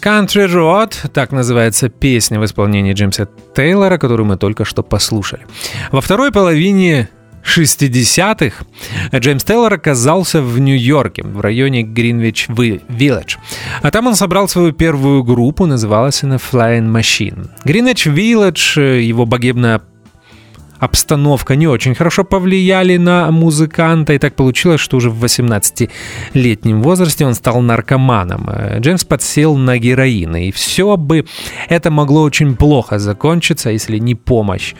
Country 0.00 0.46
Road, 0.46 1.10
так 1.12 1.32
называется 1.32 1.88
песня 1.88 2.38
в 2.38 2.44
исполнении 2.44 2.92
Джеймса 2.92 3.28
Тейлора, 3.54 3.98
которую 3.98 4.26
мы 4.26 4.36
только 4.36 4.64
что 4.64 4.82
послушали. 4.82 5.46
Во 5.90 6.00
второй 6.00 6.30
половине 6.30 7.08
60-х 7.44 8.64
Джеймс 9.16 9.44
Тейлор 9.44 9.72
оказался 9.72 10.42
в 10.42 10.58
Нью-Йорке, 10.58 11.22
в 11.22 11.40
районе 11.40 11.82
Гринвич-Вилледж. 11.82 13.36
А 13.82 13.90
там 13.90 14.06
он 14.06 14.14
собрал 14.14 14.48
свою 14.48 14.72
первую 14.72 15.22
группу, 15.24 15.66
называлась 15.66 16.22
она 16.22 16.36
Flying 16.36 16.92
Machine. 16.92 17.48
Гринвич-Вилледж, 17.64 19.00
его 19.00 19.26
богемная 19.26 19.80
обстановка 20.78 21.56
не 21.56 21.66
очень 21.66 21.94
хорошо 21.94 22.24
повлияли 22.24 22.96
на 22.96 23.30
музыканта, 23.30 24.12
и 24.12 24.18
так 24.18 24.34
получилось, 24.34 24.80
что 24.80 24.96
уже 24.96 25.10
в 25.10 25.24
18-летнем 25.24 26.82
возрасте 26.82 27.26
он 27.26 27.34
стал 27.34 27.60
наркоманом. 27.60 28.48
Джеймс 28.78 29.04
подсел 29.04 29.56
на 29.56 29.78
героин, 29.78 30.36
и 30.36 30.50
все 30.52 30.96
бы 30.96 31.26
это 31.68 31.90
могло 31.90 32.22
очень 32.22 32.56
плохо 32.56 32.98
закончиться, 32.98 33.70
если 33.70 33.98
не 33.98 34.14
помощь 34.14 34.74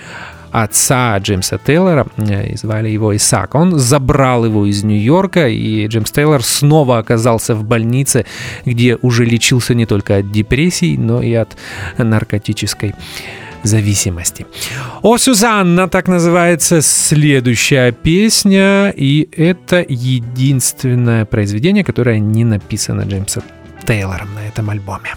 отца 0.51 1.19
Джеймса 1.19 1.59
Тейлора, 1.59 2.07
э, 2.17 2.57
звали 2.57 2.89
его 2.89 3.15
Исаак. 3.15 3.55
Он 3.55 3.79
забрал 3.79 4.45
его 4.45 4.67
из 4.67 4.83
Нью-Йорка, 4.83 5.49
и 5.49 5.87
Джеймс 5.87 6.11
Тейлор 6.11 6.43
снова 6.43 6.99
оказался 6.99 7.55
в 7.55 7.65
больнице, 7.65 8.25
где 8.65 8.97
уже 8.97 9.25
лечился 9.25 9.75
не 9.75 9.87
только 9.87 10.17
от 10.17 10.33
депрессий, 10.33 10.97
но 10.97 11.23
и 11.23 11.35
от 11.35 11.57
наркотической 11.99 12.95
зависимости. 13.63 14.47
О, 15.03 15.19
Сюзанна, 15.19 15.89
так 15.89 16.09
называется 16.09 16.81
следующая 16.83 17.93
песня, 17.93 18.91
и 18.91 19.29
это 19.37 19.85
единственное 19.89 21.25
произведение, 21.25 21.85
которое 21.85 22.19
не 22.19 22.45
написано 22.45 23.03
Джеймсом 23.03 23.43
Тейлором 23.87 24.35
на 24.35 24.47
этом 24.47 24.71
альбоме. 24.71 25.15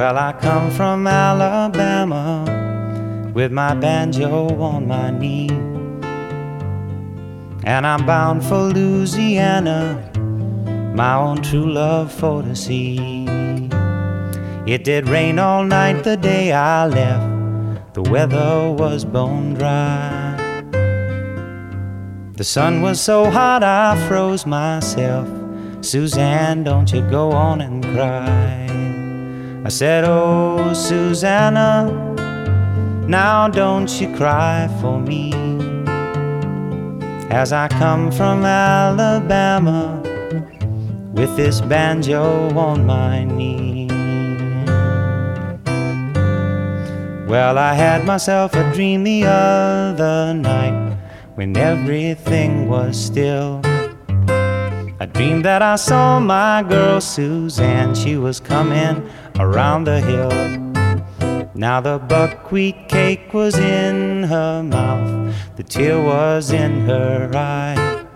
Well, 0.00 0.16
I 0.16 0.32
come 0.40 0.70
from 0.70 1.06
Alabama 1.06 2.44
with 3.34 3.52
my 3.52 3.74
banjo 3.74 4.48
on 4.58 4.88
my 4.88 5.10
knee. 5.10 5.50
And 7.64 7.86
I'm 7.86 8.06
bound 8.06 8.42
for 8.42 8.70
Louisiana, 8.70 10.10
my 10.94 11.14
own 11.14 11.42
true 11.42 11.70
love 11.70 12.10
for 12.10 12.42
to 12.42 12.56
see. 12.56 13.26
It 14.66 14.84
did 14.84 15.08
rain 15.08 15.38
all 15.38 15.64
night 15.64 16.02
the 16.02 16.16
day 16.16 16.52
I 16.52 16.86
left, 16.86 17.94
the 17.94 18.02
weather 18.02 18.70
was 18.70 19.04
bone 19.04 19.54
dry. 19.54 20.36
The 22.36 22.44
sun 22.44 22.80
was 22.80 22.98
so 22.98 23.30
hot 23.30 23.62
I 23.62 23.94
froze 24.08 24.46
myself. 24.46 25.28
Suzanne, 25.82 26.64
don't 26.64 26.90
you 26.90 27.02
go 27.10 27.30
on 27.32 27.60
and 27.60 27.84
cry. 27.84 28.66
I 29.64 29.68
said, 29.68 30.04
Oh, 30.06 30.72
Susanna, 30.72 31.92
now 33.06 33.48
don't 33.48 33.90
you 34.00 34.16
cry 34.16 34.74
for 34.80 34.98
me 34.98 35.79
as 37.30 37.52
I 37.52 37.68
come 37.68 38.10
from 38.10 38.44
Alabama 38.44 40.02
with 41.12 41.36
this 41.36 41.60
banjo 41.60 42.56
on 42.58 42.84
my 42.84 43.24
knee. 43.24 43.88
Well, 47.28 47.58
I 47.58 47.74
had 47.74 48.04
myself 48.04 48.54
a 48.54 48.72
dream 48.74 49.04
the 49.04 49.24
other 49.24 50.34
night 50.34 50.96
when 51.36 51.56
everything 51.56 52.68
was 52.68 52.98
still. 52.98 53.60
I 55.02 55.06
dreamed 55.06 55.44
that 55.44 55.62
I 55.62 55.76
saw 55.76 56.18
my 56.18 56.64
girl 56.68 57.00
Suzanne, 57.00 57.94
she 57.94 58.16
was 58.16 58.40
coming 58.40 59.08
around 59.38 59.84
the 59.84 60.00
hill. 60.00 60.30
Now 61.54 61.80
the 61.80 61.98
buckwheat 61.98 62.88
cake 62.88 63.32
was 63.32 63.56
in 63.56 64.24
her 64.24 64.62
mouth, 64.62 65.19
the 65.60 65.68
tear 65.68 66.00
was 66.00 66.52
in 66.52 66.86
her 66.86 67.30
eye. 67.34 68.06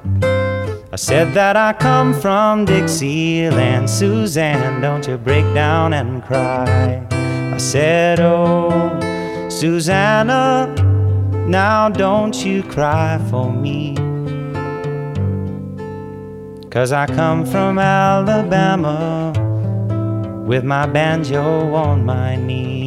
I 0.91 0.97
said 0.97 1.35
that 1.35 1.59
I 1.59 1.75
come 1.75 2.15
from 2.15 2.65
Dixieland, 2.65 3.91
Suzanne, 3.91 4.81
don't 4.81 5.07
you 5.07 5.19
break 5.19 5.45
down 5.53 5.93
and 5.93 6.25
cry. 6.25 7.07
I 7.11 7.59
said, 7.59 8.19
Oh, 8.19 8.99
Susanna, 9.51 10.75
now 11.47 11.91
don't 11.91 12.35
you 12.47 12.63
cry 12.63 13.21
for 13.29 13.53
me. 13.53 13.95
Cause 16.71 16.93
I 16.93 17.05
come 17.07 17.45
from 17.45 17.79
Alabama 17.79 19.35
with 20.47 20.65
my 20.65 20.87
banjo 20.87 21.75
on 21.75 22.07
my 22.07 22.37
knee. 22.37 22.84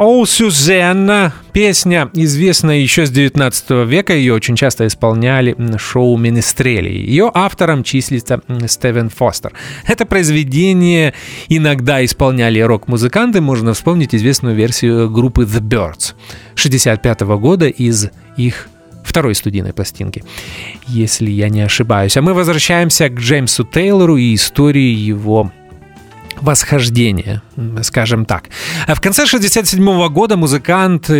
Оу, 0.00 0.24
Сюзенна. 0.24 1.34
Песня 1.52 2.08
известная 2.14 2.78
еще 2.78 3.04
с 3.04 3.10
19 3.10 3.86
века, 3.86 4.14
ее 4.14 4.32
очень 4.32 4.56
часто 4.56 4.86
исполняли 4.86 5.54
шоу 5.76 6.16
Министрели. 6.16 6.88
Ее 6.88 7.30
автором 7.34 7.84
числится 7.84 8.40
Стивен 8.66 9.10
Фостер. 9.10 9.52
Это 9.86 10.06
произведение 10.06 11.12
иногда 11.50 12.02
исполняли 12.02 12.60
рок-музыканты, 12.60 13.42
можно 13.42 13.74
вспомнить 13.74 14.14
известную 14.14 14.56
версию 14.56 15.10
группы 15.10 15.42
The 15.42 15.60
Birds 15.60 16.14
65 16.54 17.20
года 17.20 17.68
из 17.68 18.08
их 18.38 18.70
второй 19.04 19.34
студийной 19.34 19.74
пластинки, 19.74 20.24
если 20.86 21.30
я 21.30 21.50
не 21.50 21.60
ошибаюсь. 21.60 22.16
А 22.16 22.22
мы 22.22 22.32
возвращаемся 22.32 23.10
к 23.10 23.20
Джеймсу 23.20 23.64
Тейлору 23.64 24.16
и 24.16 24.34
истории 24.34 24.94
его 24.94 25.52
восхождения, 26.40 27.42
скажем 27.82 28.24
так. 28.24 28.50
А 28.86 28.94
в 28.94 29.00
конце 29.00 29.26
67 29.26 30.08
года 30.08 30.36
музыкант 30.36 31.10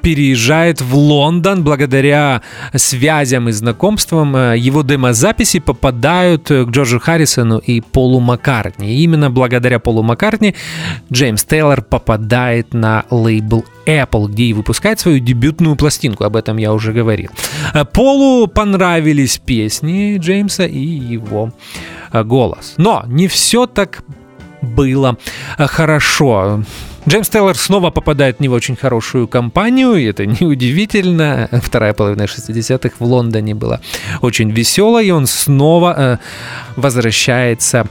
переезжает 0.00 0.80
в 0.80 0.96
Лондон 0.96 1.62
благодаря 1.62 2.42
связям 2.74 3.48
и 3.48 3.52
знакомствам. 3.52 4.54
Его 4.54 4.82
демозаписи 4.82 5.58
попадают 5.58 6.48
к 6.48 6.66
Джорджу 6.70 6.98
Харрисону 6.98 7.58
и 7.58 7.80
Полу 7.80 8.20
Маккартни. 8.20 8.94
И 8.94 9.02
именно 9.02 9.30
благодаря 9.30 9.78
Полу 9.78 10.02
Маккартни 10.02 10.54
Джеймс 11.12 11.44
Тейлор 11.44 11.82
попадает 11.82 12.72
на 12.74 13.04
лейбл 13.10 13.64
Apple, 13.86 14.28
где 14.28 14.44
и 14.44 14.52
выпускает 14.52 15.00
свою 15.00 15.18
дебютную 15.18 15.76
пластинку, 15.76 16.24
об 16.24 16.36
этом 16.36 16.56
я 16.58 16.72
уже 16.72 16.92
говорил. 16.92 17.30
Полу 17.92 18.46
понравились 18.46 19.38
песни 19.38 20.16
Джеймса 20.18 20.64
и 20.64 20.78
его 20.78 21.52
голос. 22.12 22.74
Но 22.76 23.04
не 23.06 23.28
все 23.28 23.66
так 23.66 24.02
было 24.62 25.16
э, 25.58 25.66
хорошо. 25.66 26.62
Джеймс 27.08 27.28
Тейлор 27.28 27.56
снова 27.56 27.90
попадает 27.90 28.36
в 28.36 28.40
не 28.40 28.48
очень 28.48 28.76
хорошую 28.76 29.26
компанию, 29.26 29.94
и 29.94 30.04
это 30.04 30.26
неудивительно. 30.40 31.48
Вторая 31.62 31.94
половина 31.94 32.22
60-х 32.22 32.96
в 32.98 33.04
Лондоне 33.04 33.54
была 33.54 33.80
очень 34.20 34.50
веселой, 34.50 35.06
и 35.06 35.10
он 35.10 35.26
снова 35.26 35.94
э, 35.96 36.16
возвращается 36.76 37.86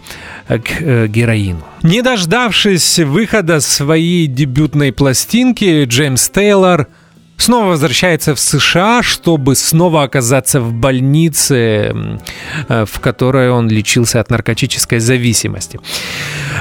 к 0.47 0.81
э, 0.81 1.07
героину. 1.07 1.63
Не 1.83 2.01
дождавшись 2.01 2.99
выхода 2.99 3.61
своей 3.61 4.27
дебютной 4.27 4.91
пластинки, 4.91 5.85
Джеймс 5.85 6.29
Тейлор– 6.29 6.87
снова 7.43 7.69
возвращается 7.69 8.35
в 8.35 8.39
США, 8.39 9.03
чтобы 9.03 9.55
снова 9.55 10.03
оказаться 10.03 10.61
в 10.61 10.73
больнице, 10.73 12.19
э, 12.67 12.85
в 12.85 12.99
которой 12.99 13.49
он 13.49 13.69
лечился 13.69 14.19
от 14.19 14.29
наркотической 14.29 14.99
зависимости. 14.99 15.79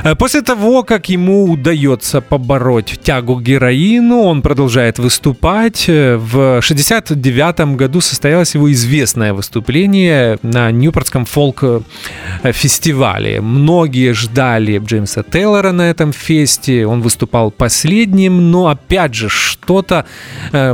Э, 0.04 0.14
после 0.14 0.42
того, 0.42 0.82
как 0.82 1.08
ему 1.08 1.44
удается 1.44 2.20
побороть 2.20 3.00
тягу 3.02 3.36
к 3.36 3.42
героину, 3.42 4.22
он 4.22 4.42
продолжает 4.42 4.98
выступать. 4.98 5.88
Э, 5.88 6.16
в 6.16 6.58
1969 6.58 7.76
году 7.76 8.00
состоялось 8.00 8.54
его 8.54 8.70
известное 8.72 9.32
выступление 9.32 10.38
на 10.42 10.70
Ньюпортском 10.70 11.24
фолк-фестивале. 11.24 13.40
Многие 13.40 14.12
ждали 14.12 14.78
Джеймса 14.78 15.22
Тейлора 15.22 15.72
на 15.72 15.90
этом 15.90 16.12
фесте. 16.12 16.86
Он 16.86 17.02
выступал 17.02 17.50
последним, 17.50 18.50
но 18.50 18.68
опять 18.68 19.14
же 19.14 19.28
что-то 19.28 19.68
что-то 19.68 20.06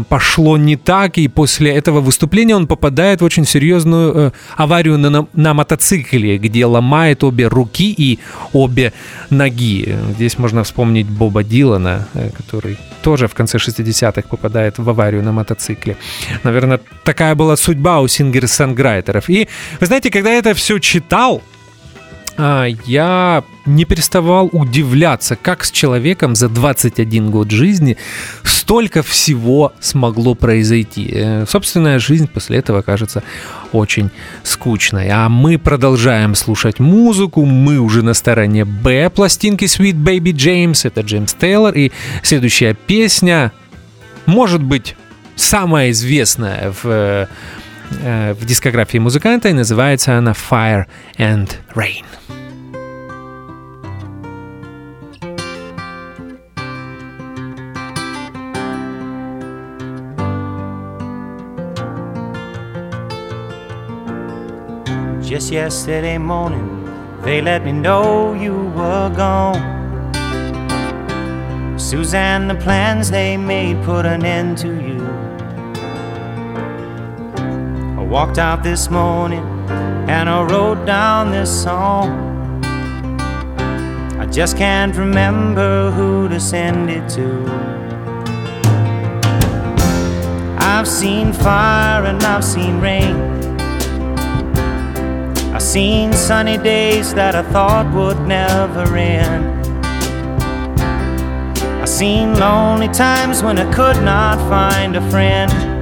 пошло 0.03 0.57
не 0.57 0.77
так, 0.77 1.19
и 1.19 1.29
после 1.29 1.73
этого 1.73 2.01
выступления 2.01 2.57
он 2.57 2.67
попадает 2.67 3.21
в 3.21 3.25
очень 3.25 3.47
серьезную 3.47 4.15
э, 4.15 4.31
аварию 4.57 4.99
на, 4.99 5.27
на 5.33 5.55
мотоцикле, 5.55 6.39
где 6.39 6.67
ломает 6.67 7.25
обе 7.25 7.49
руки 7.49 7.95
и 7.97 8.19
обе 8.53 8.93
ноги. 9.31 9.97
Здесь 10.15 10.39
можно 10.39 10.63
вспомнить 10.63 11.07
Боба 11.07 11.43
Дилана, 11.43 12.09
э, 12.15 12.31
который 12.31 12.79
тоже 13.03 13.29
в 13.29 13.35
конце 13.35 13.59
60-х 13.59 14.29
попадает 14.29 14.79
в 14.79 14.89
аварию 14.89 15.23
на 15.23 15.33
мотоцикле. 15.33 15.97
Наверное, 16.43 16.81
такая 17.05 17.35
была 17.35 17.57
судьба 17.57 18.01
у 18.01 18.09
сингер-санграйтеров. 18.09 19.29
И, 19.29 19.49
вы 19.81 19.87
знаете, 19.87 20.11
когда 20.11 20.33
я 20.33 20.39
это 20.39 20.55
все 20.55 20.79
читал, 20.79 21.43
я 22.37 23.44
не 23.66 23.85
переставал 23.85 24.49
удивляться, 24.53 25.37
как 25.37 25.64
с 25.64 25.70
человеком 25.70 26.35
за 26.35 26.49
21 26.49 27.31
год 27.31 27.51
жизни 27.51 27.97
столько 28.42 29.03
всего 29.03 29.73
смогло 29.81 30.35
произойти. 30.35 31.11
Э, 31.12 31.44
собственная 31.47 31.99
жизнь 31.99 32.29
после 32.29 32.59
этого 32.59 32.83
кажется 32.83 33.23
очень 33.73 34.11
скучной. 34.42 35.09
А 35.11 35.29
мы 35.29 35.59
продолжаем 35.59 36.35
слушать 36.35 36.81
музыку. 36.81 37.44
Мы 37.44 37.79
уже 37.79 38.03
на 38.03 38.14
стороне 38.14 38.64
Б 38.64 39.11
пластинки 39.11 39.64
Sweet 39.64 39.94
Baby 39.94 40.33
James. 40.33 40.87
Это 40.87 41.03
Джеймс 41.03 41.35
Тейлор. 41.35 41.75
И 41.75 41.92
следующая 42.23 42.75
песня, 42.75 43.53
может 44.27 44.62
быть, 44.62 44.97
самая 45.37 45.90
известная 45.90 46.73
в 46.73 46.87
э, 46.87 47.27
в 47.94 48.46
дискографии 48.46 49.00
музыканта, 49.00 49.50
и 49.50 49.54
называется 49.54 50.18
она 50.18 50.32
Fire 50.32 50.86
and 51.18 51.50
Rain. 51.76 52.06
Just 65.22 65.52
yesterday 65.52 66.18
morning, 66.18 66.89
they 67.24 67.39
let 67.42 67.63
me 67.63 67.72
know 67.72 68.34
you 68.34 68.72
were 68.76 69.10
gone. 69.15 69.78
Suzanne, 71.78 72.48
the 72.48 72.56
plans 72.56 73.10
they 73.10 73.38
made 73.38 73.82
put 73.84 74.06
an 74.06 74.26
end 74.26 74.58
to 74.58 74.68
you. 74.68 75.03
Walked 78.14 78.38
out 78.38 78.62
this 78.62 78.90
morning 78.90 79.42
and 80.09 80.31
I 80.31 80.44
wrote 80.44 80.85
down 80.85 81.33
this 81.33 81.50
song. 81.64 82.62
I 84.20 84.27
just 84.27 84.57
can't 84.57 84.94
remember 84.94 85.90
who 85.90 86.29
to 86.29 86.38
send 86.38 86.90
it 86.90 87.09
to. 87.16 87.44
I've 90.61 90.87
seen 90.87 91.33
fire 91.33 92.05
and 92.05 92.22
I've 92.22 92.44
seen 92.44 92.81
rain. 92.81 93.16
I've 95.53 95.61
seen 95.61 96.12
sunny 96.12 96.57
days 96.57 97.14
that 97.14 97.35
I 97.35 97.42
thought 97.42 97.92
would 97.92 98.20
never 98.29 98.96
end. 98.96 99.66
I've 101.83 101.88
seen 101.88 102.38
lonely 102.38 102.87
times 102.90 103.42
when 103.42 103.59
I 103.59 103.68
could 103.72 104.00
not 104.05 104.38
find 104.48 104.94
a 104.94 105.11
friend. 105.11 105.74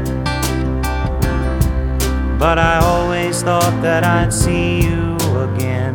But 2.43 2.59
I 2.59 2.79
always 2.79 3.41
thought 3.41 3.81
that 3.83 4.03
I'd 4.03 4.33
see 4.33 4.83
you 4.83 5.15
again. 5.47 5.95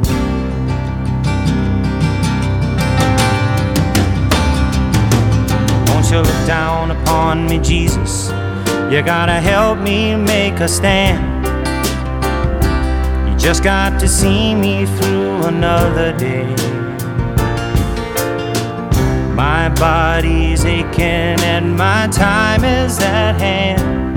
Won't 5.87 6.09
you 6.09 6.19
look 6.19 6.47
down 6.47 6.91
upon 6.91 7.47
me, 7.47 7.59
Jesus? 7.59 8.29
You 8.89 9.01
gotta 9.03 9.41
help 9.41 9.79
me 9.79 10.15
make 10.15 10.61
a 10.61 10.69
stand. 10.69 11.45
You 13.29 13.37
just 13.37 13.61
got 13.61 13.99
to 13.99 14.07
see 14.07 14.55
me 14.55 14.85
through 14.85 15.47
another 15.47 16.17
day. 16.17 16.47
My 19.35 19.67
body's 19.67 20.63
aching 20.63 21.41
and 21.43 21.75
my 21.75 22.07
time 22.07 22.63
is 22.63 23.01
at 23.01 23.35
hand. 23.37 24.16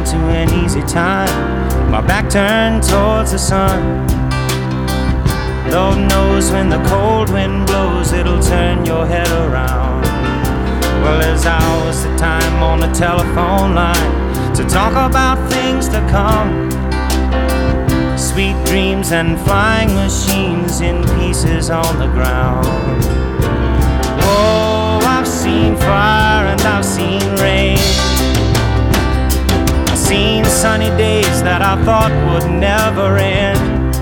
Mind 0.00 0.06
to 0.06 0.16
an 0.16 0.64
easy 0.64 0.82
time, 0.82 1.90
my 1.90 2.00
back 2.00 2.30
turned 2.30 2.82
towards 2.82 3.32
the 3.32 3.38
sun. 3.38 4.06
Lord 5.70 5.98
knows 6.08 6.50
when 6.50 6.68
the 6.68 6.82
cold 6.88 7.30
wind 7.30 7.66
blows, 7.66 8.12
it'll 8.12 8.42
turn 8.42 8.84
your 8.84 9.06
head 9.06 9.28
around. 9.28 10.02
Well, 11.02 11.18
there's 11.20 11.46
hours 11.46 12.04
of 12.04 12.16
time 12.18 12.62
on 12.62 12.80
the 12.80 12.88
telephone 12.88 13.74
line 13.74 14.54
to 14.54 14.64
talk 14.64 14.92
about 14.92 15.38
things 15.50 15.88
to 15.88 16.00
come. 16.10 16.70
Sweet 18.18 18.56
dreams 18.66 19.12
and 19.12 19.38
flying 19.40 19.94
machines 19.94 20.80
in 20.80 21.02
pieces 21.18 21.70
on 21.70 21.98
the 21.98 22.06
ground. 22.06 22.66
Oh, 24.22 25.00
I've 25.02 25.28
seen 25.28 25.76
fire 25.76 26.46
and 26.46 26.60
I've 26.62 26.84
seen 26.84 27.20
rain. 27.36 28.09
Seen 30.10 30.44
sunny 30.44 30.90
days 30.98 31.40
that 31.44 31.62
I 31.62 31.80
thought 31.84 32.10
would 32.26 32.50
never 32.50 33.16
end. 33.16 33.94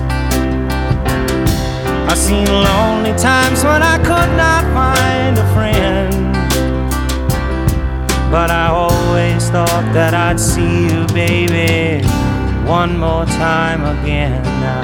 I've 2.09 2.17
seen 2.17 2.47
lonely 2.47 3.13
times 3.13 3.63
when 3.63 3.83
I 3.83 3.97
could 3.99 4.31
not 4.33 4.63
find 4.73 5.37
a 5.37 5.45
friend. 5.53 6.33
But 8.31 8.49
I 8.49 8.69
always 8.69 9.51
thought 9.51 9.85
that 9.93 10.15
I'd 10.15 10.39
see 10.39 10.85
you, 10.89 11.05
baby, 11.13 12.03
one 12.65 12.97
more 12.97 13.25
time 13.25 13.85
again 13.85 14.41
now. 14.65 14.81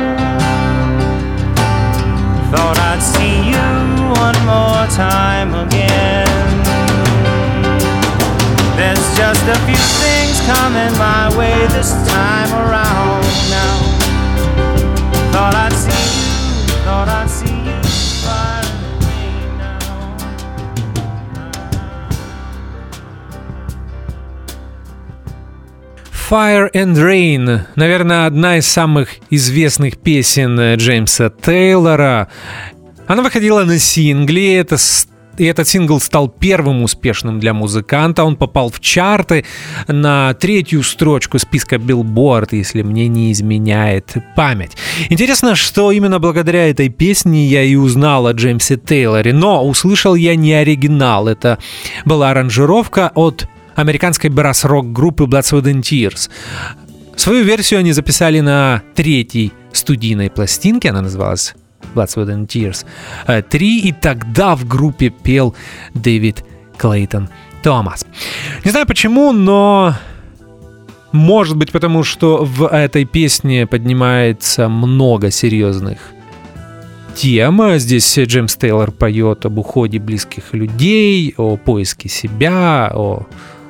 Thought 2.52 2.78
I'd 2.92 3.02
see 3.02 3.50
you 3.50 3.66
one 4.22 4.40
more 4.46 4.86
time 4.96 5.56
again. 5.66 6.25
Just 9.16 9.48
a 9.48 9.56
few 9.66 9.84
things 10.04 10.42
coming 10.46 10.92
my 10.98 11.36
way 11.38 11.56
this 11.68 11.92
time 12.08 12.52
around 12.54 13.24
now. 13.50 13.78
Thought 15.32 15.56
I'd 15.56 15.74
see 15.74 16.06
you, 16.20 16.84
thought 16.84 17.08
I'd 17.08 17.30
see 17.30 17.56
Fire 26.12 26.72
and 26.74 26.98
Rain, 26.98 27.68
наверное, 27.76 28.26
одна 28.26 28.58
из 28.58 28.66
самых 28.68 29.10
известных 29.30 29.98
песен 29.98 30.76
Джеймса 30.76 31.30
Тейлора. 31.30 32.28
Она 33.08 33.22
выходила 33.22 33.64
на 33.64 33.78
сингле, 33.78 34.58
это 34.58 34.78
и 35.38 35.46
этот 35.46 35.68
сингл 35.68 36.00
стал 36.00 36.28
первым 36.28 36.84
успешным 36.84 37.40
для 37.40 37.54
музыканта. 37.54 38.24
Он 38.24 38.36
попал 38.36 38.70
в 38.70 38.80
чарты 38.80 39.46
на 39.88 40.34
третью 40.36 40.84
строчку 40.84 41.40
списка 41.40 41.76
Billboard, 41.76 42.50
если 42.52 42.82
мне 42.82 43.08
не 43.08 43.32
изменяет 43.32 44.14
память. 44.36 44.72
Интересно, 45.10 45.56
что 45.56 45.92
именно 45.92 46.20
благодаря 46.20 46.70
этой 46.70 46.90
песне 46.90 47.46
я 47.48 47.64
и 47.64 47.76
узнал 47.76 48.28
о 48.28 48.34
Джеймсе 48.34 48.78
Тейлоре, 48.78 49.34
но 49.34 49.66
услышал 49.66 50.16
я 50.16 50.36
не 50.36 50.54
оригинал. 50.54 51.28
Это 51.28 51.58
была 52.06 52.32
аранжировка 52.32 53.12
от 53.16 53.48
американской 53.76 54.30
брас-рок 54.30 54.92
группы 54.92 55.26
Blood, 55.26 55.42
Sweat 55.42 55.64
and 55.64 55.82
Tears. 55.82 56.30
Свою 57.16 57.44
версию 57.44 57.80
они 57.80 57.92
записали 57.92 58.40
на 58.40 58.84
третьей 58.94 59.54
студийной 59.72 60.30
пластинке, 60.30 60.90
она 60.90 61.02
называлась 61.02 61.56
Blood, 61.94 62.08
Sweat 62.08 62.48
Tears 62.48 62.86
3, 63.42 63.80
и 63.80 63.92
тогда 63.92 64.56
в 64.56 64.68
группе 64.68 65.10
пел 65.10 65.56
Дэвид 65.94 66.44
Клейтон 66.78 67.30
Томас. 67.64 68.06
Не 68.64 68.72
знаю 68.72 68.86
почему, 68.86 69.32
но 69.32 69.96
может 71.12 71.58
быть 71.58 71.72
потому, 71.72 72.04
что 72.04 72.44
в 72.44 72.68
этой 72.68 73.06
песне 73.06 73.66
поднимается 73.66 74.70
много 74.70 75.32
серьезных 75.32 75.98
тем. 77.16 77.62
Здесь 77.78 78.20
Джеймс 78.20 78.56
Тейлор 78.58 78.92
поет 78.92 79.46
об 79.46 79.58
уходе 79.58 80.00
близких 80.00 80.54
людей, 80.54 81.34
о 81.38 81.56
поиске 81.56 82.10
себя, 82.10 82.92
о 82.94 83.26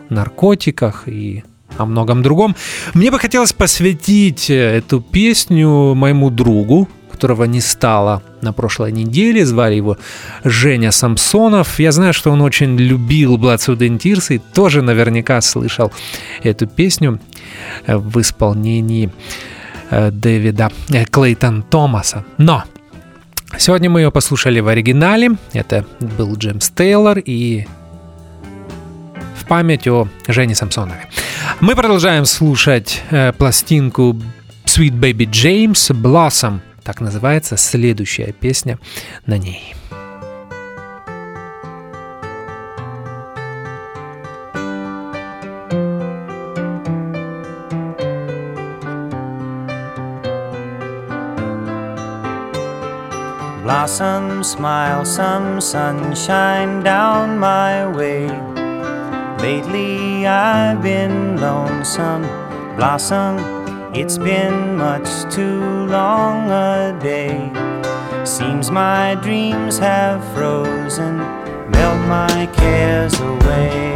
наркотиках 0.09 1.07
и 1.07 1.43
о 1.77 1.85
многом 1.85 2.23
другом. 2.23 2.55
Мне 2.95 3.11
бы 3.11 3.19
хотелось 3.19 3.53
посвятить 3.53 4.49
эту 4.49 4.99
песню 4.99 5.93
моему 5.93 6.31
другу, 6.31 6.89
которого 7.15 7.45
не 7.45 7.61
стало 7.61 8.21
на 8.41 8.51
прошлой 8.51 8.91
неделе. 8.91 9.45
Звали 9.45 9.75
его 9.75 9.97
Женя 10.43 10.91
Самсонов. 10.91 11.79
Я 11.79 11.91
знаю, 11.91 12.13
что 12.13 12.31
он 12.31 12.41
очень 12.41 12.77
любил 12.77 13.37
Blood, 13.37 13.57
Sweat 13.57 13.77
and 13.77 13.99
Tears 13.99 14.35
и 14.35 14.41
тоже 14.53 14.81
наверняка 14.81 15.39
слышал 15.41 15.93
эту 16.43 16.67
песню 16.67 17.19
в 17.87 18.19
исполнении 18.19 19.09
э, 19.91 20.11
Дэвида 20.11 20.71
э, 20.89 21.05
Клейтон 21.05 21.63
Томаса. 21.63 22.25
Но 22.37 22.63
сегодня 23.57 23.89
мы 23.89 24.01
ее 24.01 24.11
послушали 24.11 24.59
в 24.59 24.67
оригинале. 24.67 25.37
Это 25.53 25.85
был 26.17 26.35
Джеймс 26.35 26.69
Тейлор 26.69 27.19
и 27.19 27.65
в 29.39 29.45
память 29.47 29.87
о 29.87 30.09
Жене 30.27 30.53
Самсонове. 30.53 31.07
Мы 31.61 31.75
продолжаем 31.75 32.25
слушать 32.25 33.01
э, 33.09 33.31
пластинку 33.31 34.17
Sweet 34.65 34.99
Baby 34.99 35.29
James 35.29 35.93
Blossom– 35.93 36.59
так 36.85 37.01
называется 37.01 37.57
следующая 37.57 38.31
песня 38.31 38.77
на 39.25 39.37
ней. 39.39 39.75
Blossom, 53.63 54.43
smile, 54.43 55.03
some 55.03 55.59
sunshine 55.59 56.83
down 56.83 57.39
my 57.39 57.87
way. 57.95 58.29
Lately 59.39 60.27
I've 60.27 60.83
been 60.83 61.41
lonesome. 61.41 62.27
Blossom, 62.75 63.64
It's 63.97 64.17
been 64.17 64.75
much 64.75 65.07
too 65.33 65.85
long 65.85 66.51
a 66.51 66.99
day. 67.01 67.49
Seems 68.25 68.69
my 68.69 69.15
dreams 69.15 69.77
have 69.79 70.21
frozen, 70.33 71.19
melt 71.71 72.01
my 72.09 72.49
cares 72.57 73.17
away. 73.21 73.93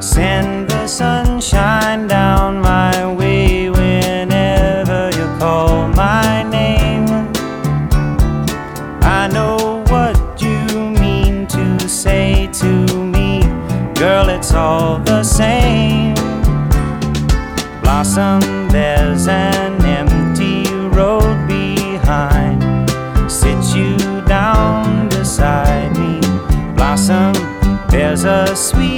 Send 0.00 0.70
the 0.70 0.86
sunshine 0.86 2.06
down 2.06 2.62
my 2.62 3.12
way 3.12 3.21
blossom, 17.92 18.40
there's 18.70 19.28
an 19.28 19.84
empty 19.84 20.64
road 20.96 21.46
behind. 21.46 22.62
Sit 23.30 23.76
you 23.76 23.98
down 24.24 25.10
beside 25.10 25.94
me, 25.98 26.18
blossom, 26.74 27.34
there's 27.90 28.24
a 28.24 28.56
sweet 28.56 28.91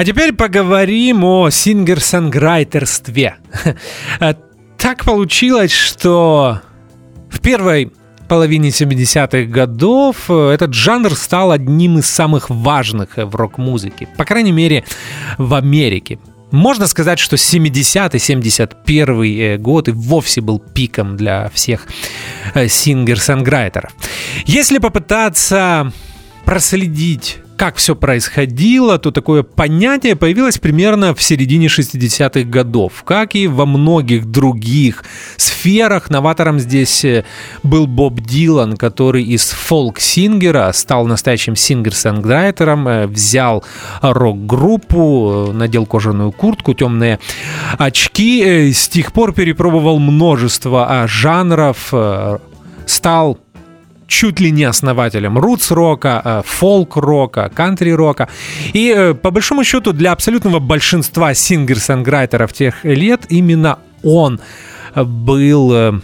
А 0.00 0.04
теперь 0.04 0.32
поговорим 0.32 1.24
о 1.24 1.50
singer-songwriter 1.50 2.94
стве. 2.94 3.36
Так 4.78 5.04
получилось, 5.04 5.72
что 5.72 6.62
в 7.28 7.40
первой 7.40 7.92
половине 8.26 8.70
70-х 8.70 9.42
годов 9.52 10.30
этот 10.30 10.72
жанр 10.72 11.14
стал 11.14 11.50
одним 11.50 11.98
из 11.98 12.06
самых 12.06 12.48
важных 12.48 13.18
в 13.18 13.36
рок-музыке, 13.36 14.08
по 14.16 14.24
крайней 14.24 14.52
мере 14.52 14.84
в 15.36 15.52
Америке. 15.52 16.18
Можно 16.50 16.86
сказать, 16.86 17.18
что 17.18 17.36
70-71 17.36 19.58
год 19.58 19.88
и 19.88 19.92
вовсе 19.92 20.40
был 20.40 20.60
пиком 20.60 21.18
для 21.18 21.50
всех 21.50 21.86
э, 22.54 22.68
singer-songwriter 22.68 23.73
ов. 23.73 23.92
Если 24.46 24.78
попытаться 24.78 25.92
проследить 26.46 27.40
как 27.60 27.76
все 27.76 27.94
происходило, 27.94 28.98
то 28.98 29.10
такое 29.10 29.42
понятие 29.42 30.16
появилось 30.16 30.56
примерно 30.56 31.14
в 31.14 31.22
середине 31.22 31.66
60-х 31.66 32.48
годов. 32.48 33.02
Как 33.04 33.34
и 33.34 33.48
во 33.48 33.66
многих 33.66 34.24
других 34.24 35.04
сферах, 35.36 36.08
новатором 36.08 36.58
здесь 36.58 37.04
э, 37.04 37.26
был 37.62 37.86
Боб 37.86 38.18
Дилан, 38.22 38.78
который 38.78 39.24
из 39.24 39.50
фолк-сингера 39.50 40.72
стал 40.72 41.04
настоящим 41.04 41.54
сингер-санграйтером, 41.54 42.88
э, 42.88 43.06
взял 43.06 43.62
рок-группу, 44.00 45.48
э, 45.50 45.52
надел 45.52 45.84
кожаную 45.84 46.32
куртку, 46.32 46.72
темные 46.72 47.18
очки, 47.76 48.72
с 48.72 48.88
тех 48.88 49.12
пор 49.12 49.34
перепробовал 49.34 49.98
множество 49.98 50.86
а, 50.88 51.06
жанров, 51.06 51.92
стал 52.86 53.38
чуть 54.10 54.40
ли 54.40 54.50
не 54.50 54.64
основателем 54.64 55.38
рутс-рока, 55.38 56.22
э, 56.24 56.42
фолк-рока, 56.44 57.50
кантри-рока. 57.54 58.28
И 58.74 58.92
э, 58.94 59.14
по 59.14 59.30
большому 59.30 59.64
счету 59.64 59.92
для 59.92 60.12
абсолютного 60.12 60.58
большинства 60.58 61.32
сингер-санграйтеров 61.32 62.52
тех 62.52 62.84
лет 62.84 63.20
именно 63.30 63.78
он 64.02 64.40
был 64.96 65.72
э, 65.72 66.00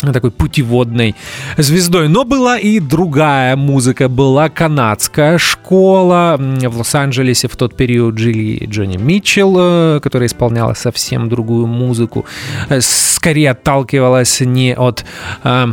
такой 0.00 0.30
путеводной 0.30 1.14
звездой. 1.56 2.08
Но 2.08 2.24
была 2.24 2.58
и 2.58 2.80
другая 2.80 3.56
музыка. 3.56 4.08
Была 4.08 4.48
канадская 4.48 5.38
школа. 5.38 6.36
В 6.38 6.78
Лос-Анджелесе 6.78 7.48
в 7.48 7.56
тот 7.56 7.76
период 7.76 8.18
жили 8.18 8.66
Джонни 8.66 8.96
Митчелл, 8.96 9.56
э, 9.58 10.00
которая 10.00 10.28
исполняла 10.28 10.74
совсем 10.74 11.28
другую 11.28 11.66
музыку. 11.66 12.26
Э, 12.68 12.80
скорее 12.80 13.50
отталкивалась 13.50 14.40
не 14.40 14.74
от 14.74 15.04
э, 15.44 15.66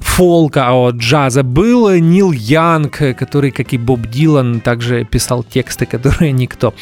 фолка, 0.00 0.68
а 0.68 0.74
от 0.74 0.96
джаза. 0.96 1.42
Был 1.42 1.90
Нил 1.94 2.32
Янг, 2.32 2.98
который, 3.18 3.50
как 3.50 3.72
и 3.72 3.78
Боб 3.78 4.06
Дилан, 4.06 4.60
также 4.60 5.04
писал 5.04 5.42
тексты, 5.42 5.86
которые 5.86 6.32
никто 6.32 6.74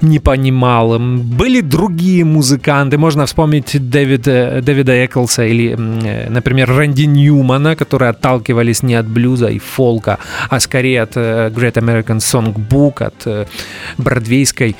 не 0.00 0.18
понимал. 0.18 0.98
Были 0.98 1.60
другие 1.60 2.24
музыканты. 2.24 2.96
Можно 2.96 3.26
вспомнить 3.26 3.76
Дэвида, 3.90 4.62
Дэвида 4.62 5.04
Эклса 5.04 5.44
или 5.44 5.76
э, 5.78 6.21
например, 6.28 6.70
Рэнди 6.70 7.02
Ньюмана, 7.02 7.76
которые 7.76 8.10
отталкивались 8.10 8.82
не 8.82 8.94
от 8.94 9.06
блюза 9.06 9.48
и 9.48 9.58
фолка, 9.58 10.18
а 10.48 10.60
скорее 10.60 11.02
от 11.02 11.12
э, 11.16 11.50
Great 11.54 11.74
American 11.74 12.18
Songbook, 12.18 13.02
от 13.02 13.14
э, 13.26 13.46
бродвейской 13.98 14.76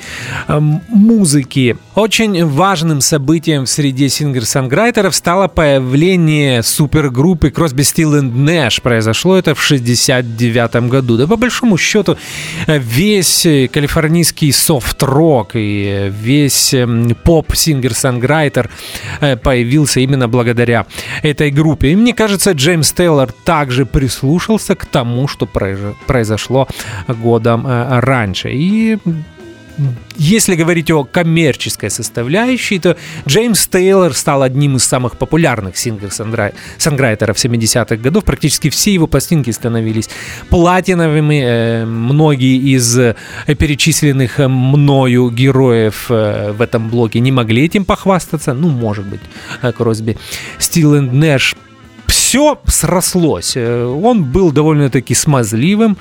музыки. 0.47 1.77
Очень 1.95 2.45
важным 2.45 3.01
событием 3.01 3.65
в 3.65 3.69
среде 3.69 4.09
singer-songwriter 4.09 5.04
ов 5.04 5.15
стало 5.15 5.47
появление 5.47 6.63
супергруппы 6.63 7.49
Crosby, 7.49 7.81
Stills, 7.81 8.21
Nash. 8.21 8.81
Произошло 8.81 9.37
это 9.37 9.55
в 9.55 9.61
69 9.61 10.89
году. 10.89 11.17
Да 11.17 11.27
по 11.27 11.35
большому 11.35 11.77
счету 11.77 12.17
весь 12.67 13.47
калифорнийский 13.71 14.51
софт-рок 14.51 15.51
и 15.53 16.11
весь 16.11 16.73
поп- 17.23 17.51
singer-songwriter 17.51 18.69
появился 19.43 19.99
именно 19.99 20.27
благодаря 20.27 20.85
этой 21.33 21.51
группе. 21.51 21.89
И 21.89 21.95
мне 21.95 22.13
кажется, 22.13 22.51
Джеймс 22.51 22.91
Тейлор 22.91 23.31
также 23.31 23.85
прислушался 23.85 24.75
к 24.75 24.85
тому, 24.85 25.27
что 25.27 25.45
произошло 26.07 26.67
годом 27.07 27.67
э, 27.67 27.99
раньше. 27.99 28.49
И 28.51 28.97
если 30.15 30.55
говорить 30.55 30.91
о 30.91 31.03
коммерческой 31.03 31.89
составляющей, 31.89 32.79
то 32.79 32.95
Джеймс 33.27 33.67
Тейлор 33.67 34.13
стал 34.13 34.43
одним 34.43 34.75
из 34.75 34.83
самых 34.83 35.17
популярных 35.17 35.77
сингер-санграйтеров 35.77 37.35
70-х 37.37 37.95
годов. 37.97 38.23
Практически 38.23 38.69
все 38.69 38.93
его 38.93 39.07
пластинки 39.07 39.49
становились 39.49 40.09
платиновыми. 40.49 41.41
Э, 41.43 41.85
многие 41.85 42.57
из 42.75 42.97
э, 42.97 43.15
перечисленных 43.47 44.37
мною 44.37 45.31
героев 45.31 46.05
э, 46.09 46.51
в 46.51 46.61
этом 46.61 46.89
блоке 46.89 47.19
не 47.19 47.31
могли 47.31 47.65
этим 47.65 47.83
похвастаться. 47.83 48.53
Ну, 48.53 48.69
может 48.69 49.05
быть, 49.05 49.21
Кросби, 49.75 50.17
Стил 50.59 50.95
и 50.95 50.99
Нэш. 50.99 51.55
Все 52.05 52.59
срослось. 52.67 53.57
Он 53.57 54.23
был 54.23 54.51
довольно-таки 54.51 55.15
смазливым. 55.15 55.97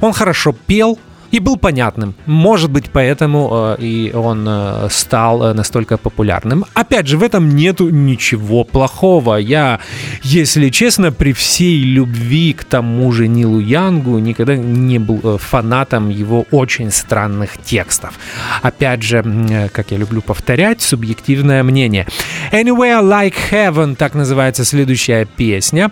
Он 0.00 0.12
хорошо 0.12 0.54
пел– 0.66 0.98
и 1.30 1.40
был 1.40 1.56
понятным. 1.56 2.14
Может 2.26 2.70
быть, 2.70 2.90
поэтому 2.90 3.76
э, 3.78 3.82
и 3.82 4.12
он 4.14 4.46
э, 4.48 4.88
стал 4.90 5.42
э, 5.42 5.52
настолько 5.52 5.96
популярным. 5.96 6.64
Опять 6.74 7.06
же, 7.06 7.18
в 7.18 7.22
этом 7.22 7.56
нету 7.56 7.90
ничего 7.90 8.64
плохого. 8.64 9.36
Я, 9.36 9.80
если 10.22 10.70
честно, 10.70 11.12
при 11.12 11.32
всей 11.32 11.82
любви 11.82 12.52
к 12.52 12.64
тому 12.64 13.10
же 13.12 13.28
Нилу 13.28 13.58
Янгу 13.60 14.18
никогда 14.18 14.56
не 14.56 14.98
был 14.98 15.38
фанатом 15.38 16.08
его 16.08 16.46
очень 16.50 16.90
странных 16.90 17.58
текстов. 17.62 18.18
Опять 18.62 19.02
же, 19.02 19.68
как 19.72 19.90
я 19.90 19.98
люблю 19.98 20.22
повторять, 20.22 20.82
субъективное 20.82 21.62
мнение. 21.62 22.06
Anywhere 22.52 23.02
Like 23.02 23.34
Heaven, 23.50 23.96
так 23.96 24.14
называется 24.14 24.64
следующая 24.64 25.26
песня. 25.26 25.90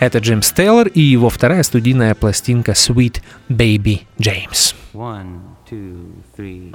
Это 0.00 0.18
Джеймс 0.18 0.50
Тейлор 0.52 0.88
и 0.88 1.00
его 1.00 1.30
вторая 1.30 1.62
студийная 1.62 2.14
пластинка 2.14 2.72
Sweet 2.72 3.22
Baby 3.48 4.00
James. 4.18 4.74
One, 4.92 5.56
two, 5.64 6.12
three. 6.34 6.72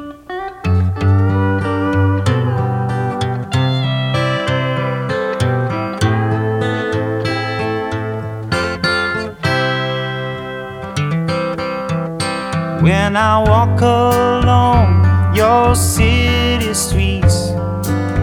When 12.82 13.18
I 13.18 13.44
walk 13.46 13.82
along 13.82 15.36
your 15.36 15.76
city 15.76 16.74
streets 16.74 17.50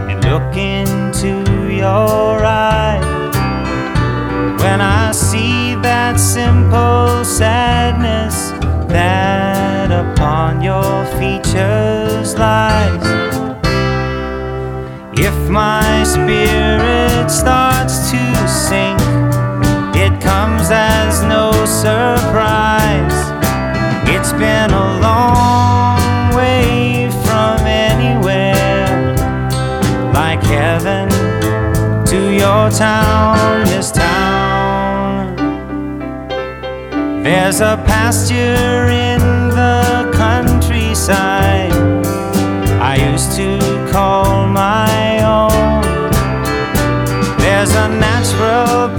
and 0.09 0.25
look 0.25 0.57
into 0.57 1.71
your 1.71 2.45
eyes, 2.45 3.05
when 4.63 4.81
I 4.81 5.13
see 5.13 5.75
that 5.83 6.19
simple 6.19 7.25
sadness 7.25 8.53
that 8.89 9.42
your 11.55 12.35
lies. 12.37 13.07
If 15.19 15.51
my 15.51 16.05
spirit 16.05 17.31
starts 17.31 18.11
to 18.11 18.49
sink, 18.49 19.01
it 19.95 20.13
comes 20.21 20.71
as 20.71 21.23
no 21.23 21.53
surprise. 21.67 23.19
It's 24.09 24.33
been 24.33 24.71
a 24.71 25.01
long 25.01 26.35
way 26.35 27.11
from 27.25 27.59
anywhere, 27.67 29.15
like 30.15 30.43
heaven 30.43 31.09
to 32.07 32.31
your 32.33 32.71
town, 32.71 33.65
this 33.67 33.91
town. 33.91 35.37
There's 37.23 37.61
a 37.61 37.77
pasture 37.87 38.89
in 38.89 39.12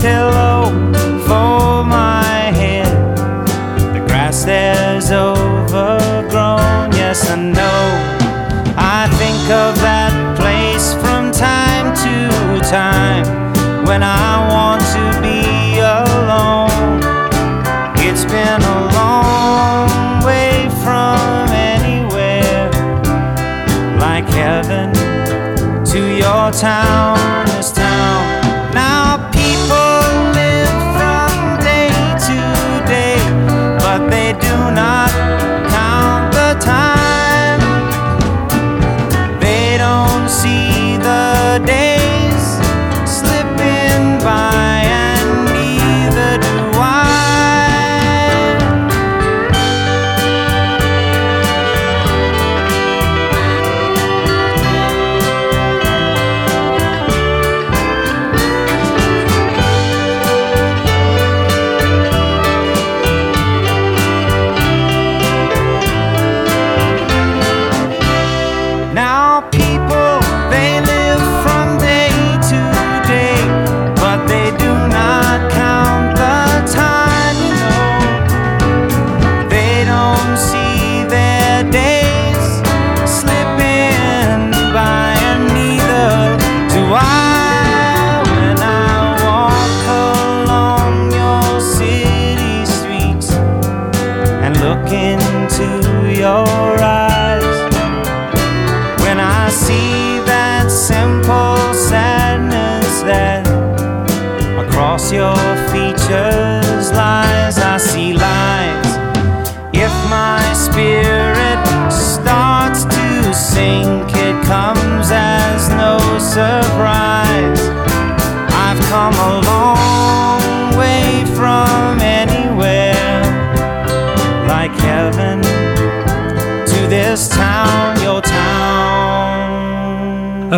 Tell. 0.03 0.32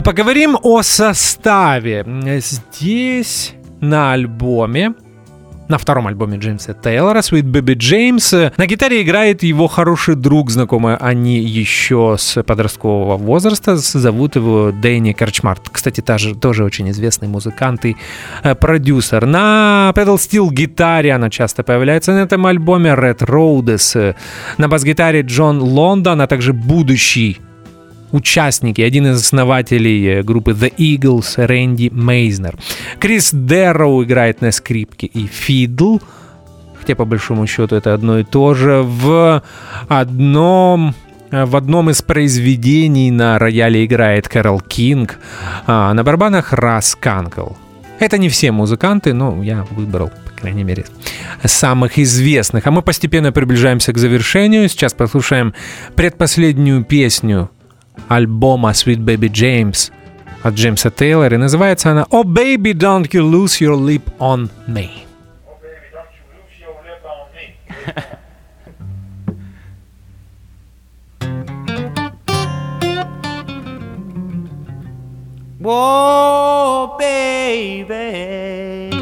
Поговорим 0.05 0.55
о 0.61 0.83
составе. 0.83 2.05
Здесь 2.37 3.55
на 3.81 4.13
альбоме 4.13 4.93
на 5.67 5.79
втором 5.79 6.05
альбоме 6.05 6.37
Джеймса 6.37 6.75
Тейлора 6.75 7.21
«Sweet 7.21 7.41
Baby 7.41 7.75
James». 7.75 8.53
На 8.55 8.67
гитаре 8.67 9.01
играет 9.01 9.41
его 9.41 9.67
хороший 9.67 10.13
друг, 10.13 10.51
знакомый 10.51 10.95
они 10.95 11.39
еще 11.39 12.17
с 12.19 12.43
подросткового 12.43 13.17
возраста. 13.17 13.77
Зовут 13.77 14.35
его 14.35 14.71
Дэнни 14.71 15.13
Корчмарт. 15.13 15.69
Кстати, 15.71 16.01
тоже, 16.01 16.35
тоже 16.35 16.63
очень 16.63 16.91
известный 16.91 17.27
музыкант 17.27 17.85
и 17.85 17.97
э, 18.43 18.53
продюсер. 18.53 19.25
На 19.25 19.91
pedal 19.95 20.17
steel 20.17 20.51
гитаре 20.51 21.13
она 21.13 21.31
часто 21.31 21.63
появляется 21.63 22.11
на 22.11 22.19
этом 22.19 22.45
альбоме 22.45 22.91
Red 22.91 23.25
Rhodes. 23.25 24.15
На 24.59 24.67
бас-гитаре 24.67 25.21
Джон 25.21 25.59
Лондон, 25.61 26.21
а 26.21 26.27
также 26.27 26.53
будущий 26.53 27.39
участники, 28.11 28.81
один 28.81 29.07
из 29.07 29.21
основателей 29.21 30.19
э, 30.19 30.23
группы 30.23 30.51
The 30.51 30.73
Eagles, 30.75 31.45
Рэнди 31.45 31.89
Мейзнер. 31.91 32.57
Крис 32.99 33.31
Дэрроу 33.33 34.03
играет 34.03 34.41
на 34.41 34.51
скрипке 34.51 35.07
и 35.07 35.27
fiddle, 35.27 35.99
хотя 36.79 36.95
по 36.95 37.05
большому 37.05 37.47
счету 37.47 37.75
это 37.75 37.93
одно 37.93 38.19
и 38.19 38.23
то 38.23 38.53
же, 38.53 38.81
в 38.83 39.43
одном 39.87 40.95
э, 41.31 41.45
в 41.45 41.55
одном 41.55 41.89
из 41.89 42.01
произведений 42.01 43.11
на 43.11 43.39
рояле 43.39 43.85
играет 43.85 44.27
Кэрол 44.27 44.61
Кинг, 44.61 45.19
а 45.67 45.93
на 45.93 46.03
барабанах 46.03 46.53
Расс 46.53 46.95
Канкел. 46.99 47.49
Это 47.99 48.17
не 48.17 48.29
все 48.29 48.51
музыканты, 48.51 49.13
но 49.13 49.41
я 49.41 49.65
выбрал, 49.71 50.09
по 50.09 50.41
крайней 50.41 50.63
мере, 50.63 50.85
самых 51.43 51.97
известных. 51.97 52.67
А 52.67 52.71
мы 52.71 52.81
постепенно 52.81 53.31
приближаемся 53.31 53.93
к 53.93 53.97
завершению. 53.97 54.67
Сейчас 54.67 54.93
послушаем 54.93 55.53
предпоследнюю 55.95 56.83
песню 56.83 57.49
альбома 58.08 58.70
Sweet 58.70 58.98
Baby 58.98 59.30
James 59.30 59.92
от 60.42 60.54
Джеймса 60.54 60.90
Тейлора. 60.90 61.34
И 61.34 61.38
называется 61.38 61.90
она 61.90 62.06
«Oh 62.10 62.24
baby, 62.24 62.72
don't 62.72 63.08
you 63.12 63.22
lose 63.22 63.60
your 63.60 63.76
lip 63.76 64.02
on 64.18 64.50
me». 64.66 64.90
Whoa, 75.62 76.96
baby. 76.98 78.93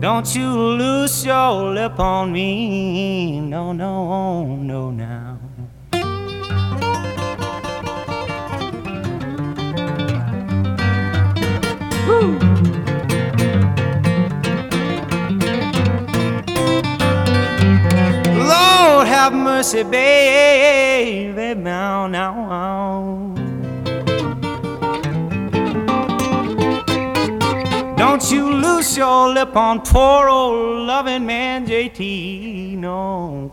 Don't 0.00 0.34
you 0.34 0.48
loose 0.48 1.26
your 1.26 1.74
lip 1.74 2.00
on 2.00 2.32
me. 2.32 3.38
No, 3.38 3.72
no, 3.72 4.10
oh, 4.10 4.56
no, 4.56 4.90
now. 4.90 5.38
Lord 18.48 19.06
have 19.06 19.34
mercy, 19.34 19.82
baby, 19.82 21.60
now, 21.60 22.06
now. 22.06 22.48
Don't 22.50 23.09
you 28.30 28.50
loose 28.52 28.96
your 28.96 29.28
lip 29.28 29.56
on 29.56 29.80
poor 29.80 30.28
old 30.28 30.86
loving 30.86 31.26
man 31.26 31.66
JT, 31.66 32.76
no. 32.76 33.50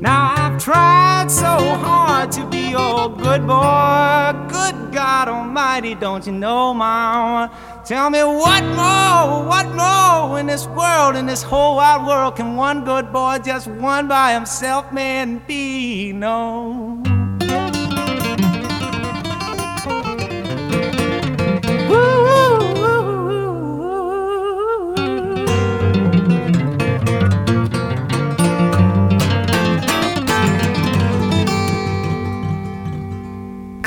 Now 0.00 0.34
I've 0.36 0.62
tried 0.62 1.30
so 1.30 1.46
hard 1.46 2.32
to 2.32 2.46
be 2.46 2.70
your 2.70 3.08
good 3.16 3.46
boy. 3.46 4.32
Good 4.48 4.92
God 4.92 5.28
Almighty, 5.28 5.94
don't 5.94 6.26
you 6.26 6.32
know, 6.32 6.72
Mama? 6.74 7.52
Tell 7.90 8.08
me 8.08 8.22
what 8.22 8.62
more, 8.62 9.48
what 9.48 9.66
more 9.74 10.38
in 10.38 10.46
this 10.46 10.64
world, 10.68 11.16
in 11.16 11.26
this 11.26 11.42
whole 11.42 11.74
wide 11.74 12.06
world, 12.06 12.36
can 12.36 12.54
one 12.54 12.84
good 12.84 13.12
boy, 13.12 13.38
just 13.44 13.66
one 13.66 14.06
by 14.06 14.32
himself, 14.32 14.92
man, 14.92 15.42
be? 15.48 16.12
No. 16.12 17.02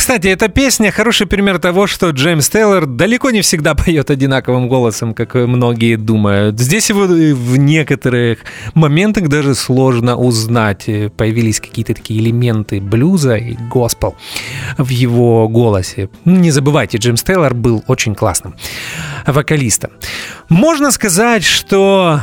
Кстати, 0.03 0.27
эта 0.27 0.49
песня 0.49 0.91
хороший 0.91 1.27
пример 1.27 1.59
того, 1.59 1.87
что 1.87 2.09
Джеймс 2.09 2.49
Тейлор 2.49 2.85
далеко 2.85 3.31
не 3.31 3.39
всегда 3.39 3.73
поет 3.85 4.11
одинаковым 4.11 4.67
голосом, 4.67 5.13
как 5.13 5.33
многие 5.35 5.95
думают. 5.95 6.59
Здесь 6.59 6.89
его 6.89 7.05
в 7.05 7.55
некоторых 7.55 8.39
моментах 8.73 9.29
даже 9.29 9.55
сложно 9.55 10.17
узнать. 10.17 10.89
Появились 11.15 11.61
какие-то 11.61 11.93
такие 11.93 12.19
элементы 12.19 12.81
блюза 12.81 13.37
и 13.37 13.53
госпел 13.53 14.17
в 14.77 14.89
его 14.89 15.47
голосе. 15.47 16.09
Не 16.25 16.51
забывайте, 16.51 16.97
Джеймс 16.97 17.23
Тейлор 17.23 17.53
был 17.53 17.81
очень 17.87 18.13
классным 18.13 18.55
вокалистом. 19.25 19.91
Можно 20.49 20.91
сказать, 20.91 21.45
что 21.45 22.19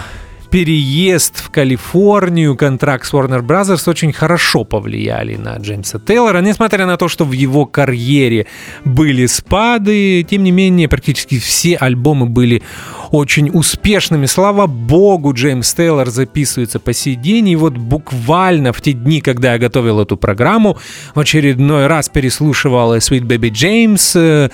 переезд 0.50 1.38
в 1.38 1.50
Калифорнию, 1.50 2.56
контракт 2.56 3.06
с 3.06 3.12
Warner 3.12 3.42
Brothers 3.42 3.88
очень 3.88 4.12
хорошо 4.12 4.64
повлияли 4.64 5.36
на 5.36 5.56
Джеймса 5.56 5.98
Тейлора. 5.98 6.40
Несмотря 6.40 6.86
на 6.86 6.96
то, 6.96 7.08
что 7.08 7.24
в 7.24 7.32
его 7.32 7.66
карьере 7.66 8.46
были 8.84 9.26
спады, 9.26 10.22
тем 10.28 10.42
не 10.42 10.50
менее 10.50 10.88
практически 10.88 11.38
все 11.38 11.76
альбомы 11.76 12.26
были 12.26 12.62
очень 13.10 13.50
успешными. 13.50 14.26
Слава 14.26 14.66
богу, 14.66 15.32
Джеймс 15.32 15.72
Тейлор 15.74 16.10
записывается 16.10 16.80
по 16.80 16.92
сей 16.92 17.16
день. 17.16 17.48
И 17.48 17.56
вот 17.56 17.74
буквально 17.74 18.72
в 18.72 18.80
те 18.80 18.92
дни, 18.92 19.20
когда 19.20 19.52
я 19.52 19.58
готовил 19.58 20.00
эту 20.00 20.16
программу, 20.16 20.78
в 21.14 21.20
очередной 21.20 21.86
раз 21.86 22.08
переслушивал 22.08 22.96
Sweet 22.96 23.22
Baby 23.22 23.50
James, 23.50 24.12
э, 24.14 24.50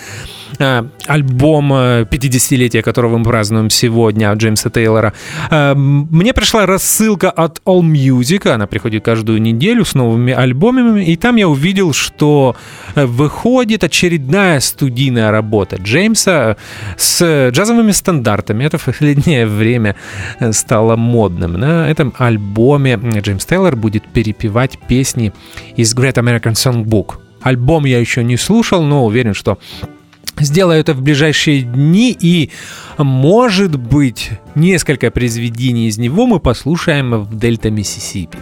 альбом 0.58 1.72
50-летия, 1.72 2.82
которого 2.82 3.18
мы 3.18 3.24
празднуем 3.24 3.70
сегодня, 3.70 4.32
Джеймса 4.34 4.70
Тейлора. 4.70 5.12
Э, 5.50 5.74
мне 5.74 6.32
пришла 6.32 6.66
рассылка 6.66 7.30
от 7.30 7.60
All 7.64 7.80
Music, 7.80 8.48
она 8.48 8.66
приходит 8.66 9.04
каждую 9.04 9.40
неделю 9.40 9.84
с 9.84 9.94
новыми 9.94 10.32
альбомами, 10.32 11.04
и 11.04 11.16
там 11.16 11.36
я 11.36 11.48
увидел, 11.48 11.92
что 11.92 12.56
выходит 12.94 13.84
очередная 13.84 14.60
студийная 14.60 15.30
работа 15.30 15.76
Джеймса 15.76 16.56
с 16.96 17.50
джазовыми 17.50 17.92
стандартами. 17.92 18.64
Это 18.64 18.78
в 18.78 18.84
последнее 18.84 19.46
время 19.56 19.96
стало 20.52 20.96
модным. 20.96 21.54
На 21.54 21.90
этом 21.90 22.12
альбоме 22.18 22.98
Джеймс 23.20 23.44
Тейлор 23.44 23.76
будет 23.76 24.06
перепевать 24.08 24.78
песни 24.88 25.32
из 25.76 25.94
Great 25.94 26.14
American 26.14 26.54
Songbook. 26.54 27.18
Альбом 27.42 27.84
я 27.84 28.00
еще 28.00 28.24
не 28.24 28.36
слушал, 28.36 28.82
но 28.82 29.04
уверен, 29.06 29.34
что 29.34 29.58
Сделаю 30.38 30.80
это 30.80 30.92
в 30.92 31.00
ближайшие 31.00 31.62
дни, 31.62 32.16
и, 32.18 32.50
может 32.98 33.76
быть, 33.78 34.30
несколько 34.54 35.10
произведений 35.10 35.88
из 35.88 35.96
него 35.96 36.26
мы 36.26 36.40
послушаем 36.40 37.22
в 37.22 37.38
Дельта 37.38 37.70
Миссисипи. 37.70 38.38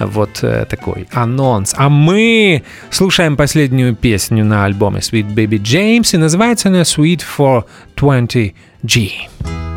Вот 0.00 0.42
э, 0.42 0.64
такой 0.68 1.06
анонс. 1.12 1.74
А 1.76 1.88
мы 1.88 2.62
слушаем 2.90 3.36
последнюю 3.36 3.94
песню 3.94 4.44
на 4.44 4.64
альбоме 4.64 5.00
Sweet 5.00 5.34
Baby 5.34 5.60
James, 5.60 6.14
и 6.14 6.16
называется 6.16 6.68
она 6.68 6.82
Sweet 6.82 7.22
for 7.36 7.64
20G. 7.96 9.71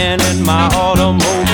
Riding 0.00 0.38
in 0.38 0.44
my 0.44 0.66
automobile. 0.74 1.49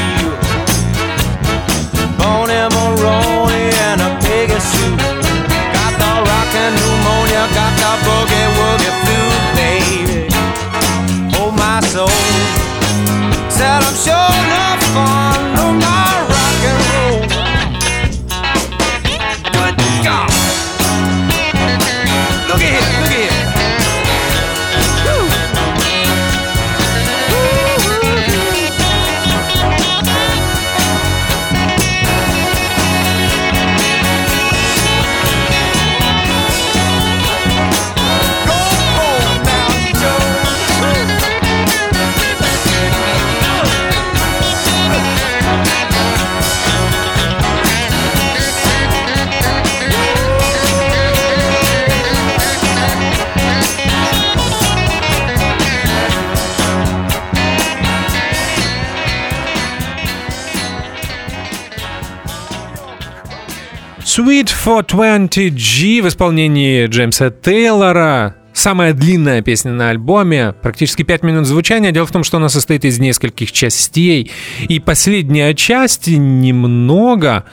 Sweet 64.17 64.49
for 64.65 64.83
20G 64.83 66.01
в 66.01 66.09
исполнении 66.09 66.87
Джеймса 66.87 67.29
Тейлора. 67.29 68.35
Самая 68.55 68.95
длинная 68.95 69.43
песня 69.43 69.73
на 69.73 69.91
альбоме, 69.91 70.55
практически 70.63 71.03
5 71.03 71.23
минут 71.23 71.47
звучания. 71.47 71.91
Дело 71.91 72.07
в 72.07 72.13
том, 72.13 72.25
что 72.25 72.39
она 72.39 72.49
состоит 72.49 72.87
из 72.87 72.99
нескольких 72.99 73.53
частей. 73.53 74.31
И 74.71 74.81
последняя 74.81 75.53
часть 75.53 76.07
немного, 76.07 77.45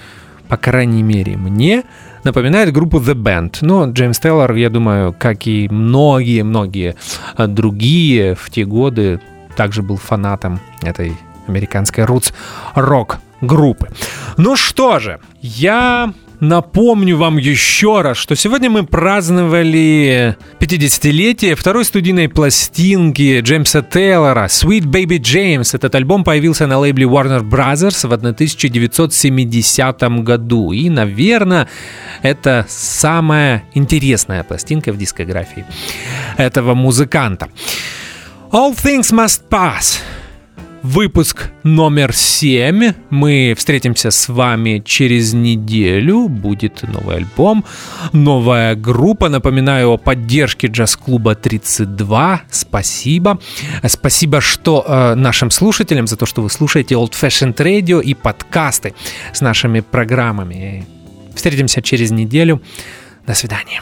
по 0.47 0.55
крайней 0.55 1.03
мере 1.03 1.35
мне, 1.35 1.83
напоминает 2.23 2.71
группу 2.71 2.99
The 2.99 3.13
Band. 3.13 3.57
Но 3.59 3.91
Джеймс 3.91 4.19
Тейлор, 4.19 4.53
я 4.53 4.69
думаю, 4.69 5.11
как 5.11 5.45
и 5.47 5.67
многие-многие 5.67 6.95
другие 7.37 8.35
в 8.35 8.49
те 8.49 8.63
годы, 8.63 9.19
также 9.57 9.81
был 9.81 9.97
фанатом 9.97 10.61
этой 10.81 11.11
американской 11.45 12.05
рутс-рок 12.05 13.17
группы. 13.41 13.89
Ну 14.37 14.55
что 14.55 14.99
же, 14.99 15.19
я 15.41 16.13
Напомню 16.39 17.17
вам 17.17 17.37
еще 17.37 18.01
раз, 18.01 18.17
что 18.17 18.35
сегодня 18.35 18.69
мы 18.69 18.85
праздновали 18.85 20.35
50-летие 20.59 21.55
второй 21.55 21.85
студийной 21.85 22.27
пластинки 22.27 23.39
Джеймса 23.41 23.81
Тейлора 23.81 24.45
«Sweet 24.45 24.83
Baby 24.83 25.19
James». 25.19 25.75
Этот 25.75 25.95
альбом 25.95 26.23
появился 26.23 26.67
на 26.67 26.79
лейбле 26.79 27.05
Warner 27.05 27.41
Brothers 27.41 28.07
в 28.07 28.13
1970 28.13 30.01
году. 30.23 30.71
И, 30.71 30.89
наверное, 30.89 31.67
это 32.21 32.65
самая 32.67 33.63
интересная 33.73 34.43
пластинка 34.43 34.91
в 34.91 34.97
дискографии 34.97 35.65
этого 36.37 36.73
музыканта. 36.73 37.49
All 38.51 38.75
Things 38.75 39.11
Must 39.13 39.43
Pass– 39.49 39.99
Выпуск 40.83 41.49
номер 41.63 42.13
7. 42.13 42.93
Мы 43.09 43.55
встретимся 43.57 44.11
с 44.11 44.27
вами 44.27 44.83
через 44.85 45.31
неделю. 45.31 46.27
Будет 46.27 46.83
новый 46.83 47.15
альбом, 47.15 47.63
новая 48.11 48.75
группа. 48.75 49.29
Напоминаю 49.29 49.91
о 49.91 49.97
поддержке 49.97 50.67
джаз-клуба 50.67 51.35
32. 51.35 52.41
Спасибо. 52.51 53.39
Спасибо 53.87 54.41
что 54.41 54.83
э, 54.85 55.15
нашим 55.15 55.51
слушателям 55.51 56.05
за 56.05 56.17
то, 56.17 56.25
что 56.25 56.41
вы 56.41 56.49
слушаете 56.49 56.95
Old 56.95 57.13
Fashioned 57.13 57.55
Radio 57.55 58.03
и 58.03 58.13
подкасты 58.13 58.93
с 59.31 59.39
нашими 59.39 59.79
программами. 59.79 60.85
Встретимся 61.33 61.81
через 61.81 62.11
неделю. 62.11 62.61
До 63.25 63.33
свидания. 63.33 63.81